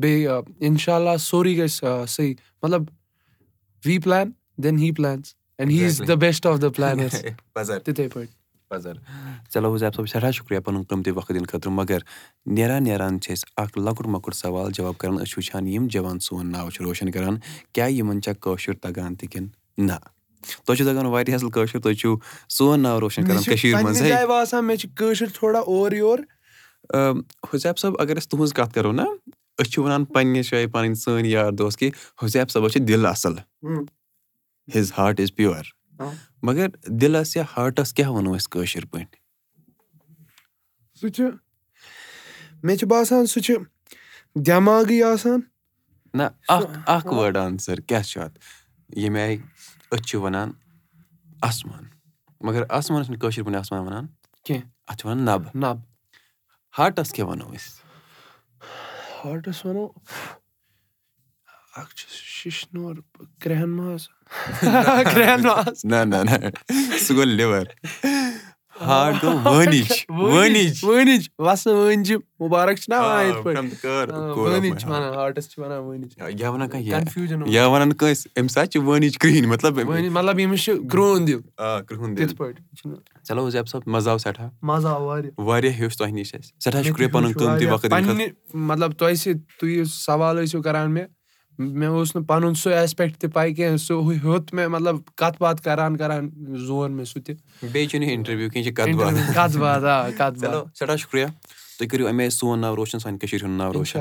بیٚیہِ 0.00 0.40
اِنشاء 0.66 0.94
اللہ 0.94 1.16
سورُے 1.20 1.56
گژھِ 1.56 1.84
صحیح 2.08 2.34
مطلب 2.62 2.82
we 3.84 3.98
plan 3.98 4.30
then 4.62 4.78
he 4.78 4.90
plans 4.92 5.34
and 5.58 5.70
he 5.70 5.84
is 5.84 6.00
the 6.08 6.12
best 6.20 6.46
of 6.46 6.60
the 6.62 6.68
plans 6.76 7.14
تِتھَے 7.84 8.08
پٲٹھۍ 8.08 8.32
پَزر 8.68 8.92
چلو 9.52 9.74
حظ 9.74 9.82
صٲب 9.96 10.06
سٮ۪ٹھاہ 10.08 10.30
شُکریہ 10.30 10.58
پَنُن 10.64 10.82
قۭمتی 10.88 11.10
وقت 11.10 11.28
دِنہٕ 11.28 11.48
خٲطرٕ 11.48 11.72
مگر 11.72 11.98
نیران 12.46 12.84
نیران 12.84 13.20
چھِ 13.20 13.32
أسۍ 13.32 13.52
اَکھ 13.62 13.78
لۄکُٹ 13.78 14.06
مۄکُٹ 14.06 14.34
سوال 14.34 14.70
جواب 14.74 14.98
کَران 14.98 15.14
أسۍ 15.14 15.24
چھِ 15.30 15.38
وٕچھان 15.38 15.66
یِم 15.68 15.86
جوان 15.92 16.18
سون 16.26 16.52
ناو 16.52 16.70
چھِ 16.70 16.84
روشَن 16.84 17.10
کَران 17.10 17.38
کیٛاہ 17.72 17.90
یِمَن 17.90 18.22
چھا 18.22 18.32
کٲشُر 18.40 18.74
تَگان 18.82 19.14
تہِ 19.14 19.28
کِنہٕ 19.30 19.59
نہ۔ 19.88 19.96
تۄہہِ 20.64 20.76
چھُو 20.76 20.84
تَگان 20.84 21.06
واریاہ 21.06 21.36
اَصٕل 21.36 21.50
کٲشُر 21.50 21.80
تُہۍ 21.80 21.94
چھِو 22.00 22.16
سون 22.56 22.80
ناو 22.80 23.00
روشَن 23.00 23.24
کَران 23.26 23.42
کٔشیٖرِ 23.42 23.82
منٛز 23.84 24.02
باسان 24.28 24.64
مےٚ 24.64 24.76
چھِ 24.76 24.88
کٲشُر 24.96 25.26
تھوڑا 25.34 25.58
اورٕ 25.58 25.94
یور۔ 25.94 26.18
حُزیف 27.52 27.78
صٲب 27.80 28.00
اگر 28.02 28.16
أسۍ 28.18 28.28
تُہٕنٛز 28.30 28.52
کَتھ 28.54 28.74
کَرو 28.74 28.92
نہ 28.92 29.02
أسۍ 29.60 29.70
چھِ 29.70 29.82
وَنان 29.82 30.04
پنٛنہِ 30.04 30.42
جایہِ 30.50 30.70
پَنٕنۍ 30.72 30.94
سٲنۍ 31.02 31.26
یار 31.26 31.52
دوس 31.52 31.76
کہِ 31.76 31.90
حُزیف 32.22 32.50
صٲبَس 32.52 32.72
چھِ 32.72 32.80
دِل 32.88 33.06
اَصٕل۔ 33.06 33.34
ہِز 34.74 34.92
ہاٹ 34.98 35.20
اِز 35.20 35.34
پیُور 35.36 35.64
مگر 36.42 36.68
دِلَس 37.00 37.36
یا 37.36 37.42
ہاٹَس 37.56 37.92
کیٛاہ 37.94 38.10
وَنو 38.12 38.36
أسۍ 38.36 38.48
کٲشِر 38.50 38.84
پٲٹھۍ؟ 38.84 39.18
سُہ 41.00 41.08
چھُ 41.08 41.24
مےٚ 42.62 42.76
چھُ 42.76 42.86
باسان 42.88 43.26
سُہ 43.26 43.40
چھُ 43.40 43.54
دٮ۪ماغٕے 44.46 45.02
آسان۔ 45.02 45.40
نہ 46.14 46.22
اکھ 46.48 46.78
اکھ 46.86 47.06
وٲڈ 47.06 47.36
آنسَر 47.36 47.80
کیٛاہ 47.80 48.02
چھُ 48.02 48.20
اَتھ؟ 48.22 48.38
ییٚمہِ 48.96 49.20
آیہِ 49.20 49.38
أسۍ 49.92 50.02
چھِ 50.08 50.18
وَنان؟ 50.22 50.50
آسمان 51.48 51.84
مگر 52.46 52.62
آسمانَس 52.78 53.06
چھِنہٕ 53.06 53.20
کٲشِر 53.20 53.42
پٲٹھۍ 53.42 53.58
آسمان 53.58 53.80
وَنان؟ 53.86 54.06
کینٛہہ 54.44 54.66
اَتھ 54.88 54.98
چھِ 54.98 55.06
وَنان 55.06 55.24
نَبہٕ 55.24 55.50
نَبہٕ 55.54 55.82
ہاٹَس 56.78 57.12
کیٛاہ 57.12 57.28
وَنو 57.28 57.46
أسۍ 57.54 57.70
ہاٹَس 59.24 59.64
وَنو 59.66 59.86
اکھ 61.76 61.94
چھُ 61.94 62.08
شِشنور 62.08 62.94
کرٛٮ۪ہن 63.40 63.70
ماز 63.70 64.08
نہ 65.84 65.96
نہ 66.10 66.16
نہ 66.28 66.34
سُہ 67.04 67.14
گوٚو 67.14 67.24
لِور 67.24 67.66
ہاٹ 68.86 69.22
گوٚو 69.22 69.38
وٲنِج 70.82 71.28
وَسہٕ 71.38 71.74
وٲنجہِ 71.74 72.16
مُبارک 72.40 72.76
چھِنہ 72.78 72.96
یا 77.46 77.66
وَنان 77.66 77.92
کٲنٛسہِ 77.92 78.28
اَمہِ 78.36 78.50
ساتہٕ 78.50 78.70
چھِ 78.70 78.82
وٲنِج 78.82 79.18
کرٛہِنۍ 79.18 79.46
مطلب 79.46 79.78
مطلب 80.10 80.38
ییٚمِس 80.38 80.64
چھُ 80.64 80.72
کرٛہُن 80.90 81.26
دِل 81.26 81.40
تِتھ 82.16 82.34
پٲٹھۍ 82.36 82.94
چلو 83.28 83.46
حظ 83.46 83.56
صٲب 83.70 83.82
مَزٕ 83.86 84.10
آو 84.10 84.18
سٮ۪ٹھاہ 84.18 84.48
مَزٕ 84.62 84.90
آو 84.90 85.04
واریاہ 85.04 85.40
واریاہ 85.40 85.74
ہیوٚچھ 85.78 85.98
تۄہہِ 85.98 86.12
نِش 86.12 86.34
اَسہِ 86.34 86.52
سٮ۪ٹھاہ 86.60 86.82
شُکریہ 86.82 87.08
پَنُن 87.08 87.32
قۭمتی 87.32 87.66
وقت 87.66 87.86
مطلب 88.54 88.92
تۄہہِ 88.98 89.16
سۭتۍ 89.16 89.38
تُہۍ 89.60 89.70
یُس 89.70 90.04
سوال 90.04 90.44
ٲسِو 90.44 90.62
کَران 90.62 90.90
مےٚ 90.94 91.06
مےٚ 91.60 91.88
اوس 91.88 92.16
نہٕ 92.16 92.24
پَنُن 92.24 92.54
سُہ 92.54 92.70
ایسپیکٹ 92.72 93.20
تہِ 93.20 93.32
پَے 93.32 93.52
کینٛہہ 93.54 93.76
سُہ 93.76 94.12
ہیوٚت 94.12 94.54
مےٚ 94.54 94.68
مطلب 94.68 94.96
کَتھ 95.14 95.36
باتھ 95.38 95.62
کَران 95.62 95.96
کَران 95.96 96.30
زون 96.66 96.92
مےٚ 96.92 97.04
سُہ 97.04 97.20
تہِ۔ 97.20 97.36
بیٚیہِ 97.72 97.90
چھُنہٕ 97.90 98.10
اِنٹَروِو 98.10 98.48
کینٛہہ 98.50 98.70
چھِ 98.70 98.74
کَتھ 99.34 99.58
باتھ۔ 99.58 100.40
چلو 100.40 100.64
سٮ۪ٹھاہ 100.74 100.96
شُکریہ۔ 100.96 101.26
تُہۍ 101.78 101.88
کٔرِو 101.88 102.06
اَمے 102.06 102.30
سون 102.30 102.58
ناو 102.58 102.76
روشَن 102.76 102.98
سانہِ 102.98 103.20
کٔشیٖرِ 103.20 103.44
ہُنٛد 103.44 103.58
ناو 103.58 103.72
روشَن۔ 103.72 104.00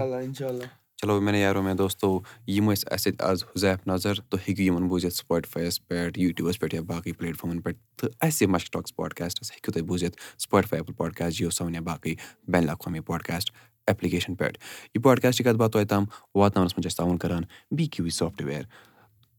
چلو 1.02 1.22
مےٚ 1.22 1.36
یارو 1.36 1.62
مےٚ 1.62 1.76
دوستو 1.76 2.20
یِم 2.48 2.72
ٲسۍ 2.72 2.84
اَسہِ 2.92 3.14
سۭتۍ 3.14 3.26
آز 3.30 3.44
حُزیف 3.44 3.88
نظر 3.88 4.14
تُہۍ 4.14 4.40
ہیٚکِو 4.48 4.64
یِمَن 4.64 4.88
بوٗزِتھ 4.88 5.14
سٕپاٹِفایَس 5.14 5.88
پٮ۪ٹھ 5.88 6.20
یوٗٹیوٗبَس 6.20 6.60
پٮ۪ٹھ 6.60 6.76
یا 6.76 6.82
باقٕے 6.82 7.12
پٕلیٹ 7.12 7.38
فارمَن 7.38 7.62
پٮ۪ٹھ 7.62 7.78
تہٕ 7.98 8.10
اَسہِ 8.22 8.48
مَشک 8.48 8.74
ٹاک 8.74 8.96
پاڈکاسٹَس 8.96 9.52
ہیٚکِو 9.52 9.72
تُہۍ 9.72 9.84
بوٗزِتھ 9.84 10.22
Spotify 10.42 10.80
Apple 10.80 10.94
podcast 10.94 11.38
Jio 11.38 11.50
Saavn 11.50 11.76
یا 11.76 11.82
باقٕے 11.82 12.14
بین 12.48 12.64
الاقوامی 12.64 13.00
پاڈکاسٹ 13.00 13.52
ایپلِکیشَن 13.90 14.36
پٮ۪ٹھ 14.36 14.58
یہِ 14.94 15.04
پاڈکاسٹٕچ 15.04 15.46
کَتھ 15.46 15.58
باتھ 15.58 15.72
تۄہہِ 15.72 15.88
تام 15.88 16.06
واتناونَس 16.36 16.78
منٛز 16.78 16.84
چھِ 16.84 16.92
أسۍ 16.92 16.98
تعاوُن 16.98 17.18
کَران 17.18 17.44
بی 17.76 17.86
کیوٗ 17.86 18.06
وی 18.06 18.10
سافٹوِیَر 18.20 18.64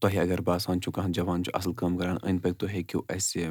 تۄہہِ 0.01 0.19
اگر 0.19 0.41
باسان 0.41 0.81
چھُو 0.81 0.91
کانٛہہ 0.91 1.11
جوان 1.13 1.43
چھُ 1.43 1.51
اَصٕل 1.55 1.73
کٲم 1.73 1.97
کَران 1.97 2.17
أنٛدۍ 2.23 2.41
پٔکۍ 2.41 2.57
تُہۍ 2.59 2.69
ہیٚکِو 2.73 3.01
اَسہِ 3.15 3.49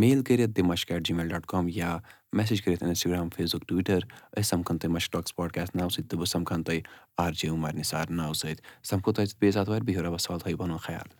میل 0.00 0.22
کٔرِتھ 0.26 0.50
دِ 0.56 0.62
Mashk 0.64 0.92
at 0.92 1.06
Gmail 1.14 1.28
dot 1.28 1.46
com 1.46 1.68
یا 1.74 1.96
میسیج 2.32 2.62
کٔرِتھ 2.62 2.82
اِنَسٹاگرٛام 2.84 3.28
فیس 3.36 3.54
بُک 3.54 3.66
ٹُوِٹَر 3.68 3.98
أسۍ 4.36 4.48
سَمکھَن 4.50 4.78
تۄہہِ 4.78 4.92
مَشک 4.92 5.12
ٹاکٕس 5.12 5.34
پاڈکاسٹ 5.36 5.76
ناوٕ 5.76 5.90
سۭتۍ 5.90 6.08
تہٕ 6.08 6.18
بہٕ 6.18 6.30
سَمکھَن 6.32 6.62
تۄہہِ 6.64 6.80
آر 7.24 7.32
جے 7.38 7.48
عُمر 7.48 7.72
نِثار 7.74 8.10
ناوٕ 8.10 8.34
سۭتۍ 8.34 8.62
سَمکھو 8.90 9.12
تۄہہِ 9.12 9.28
سۭتۍ 9.28 9.38
بیٚیہِ 9.40 9.68
وارِ 9.68 9.82
بِہِو 9.84 10.02
رۄبَس 10.02 10.30
حوال 10.30 10.40
تھٲیِو 10.40 10.56
پَنُن 10.56 10.76
خیال 10.86 11.14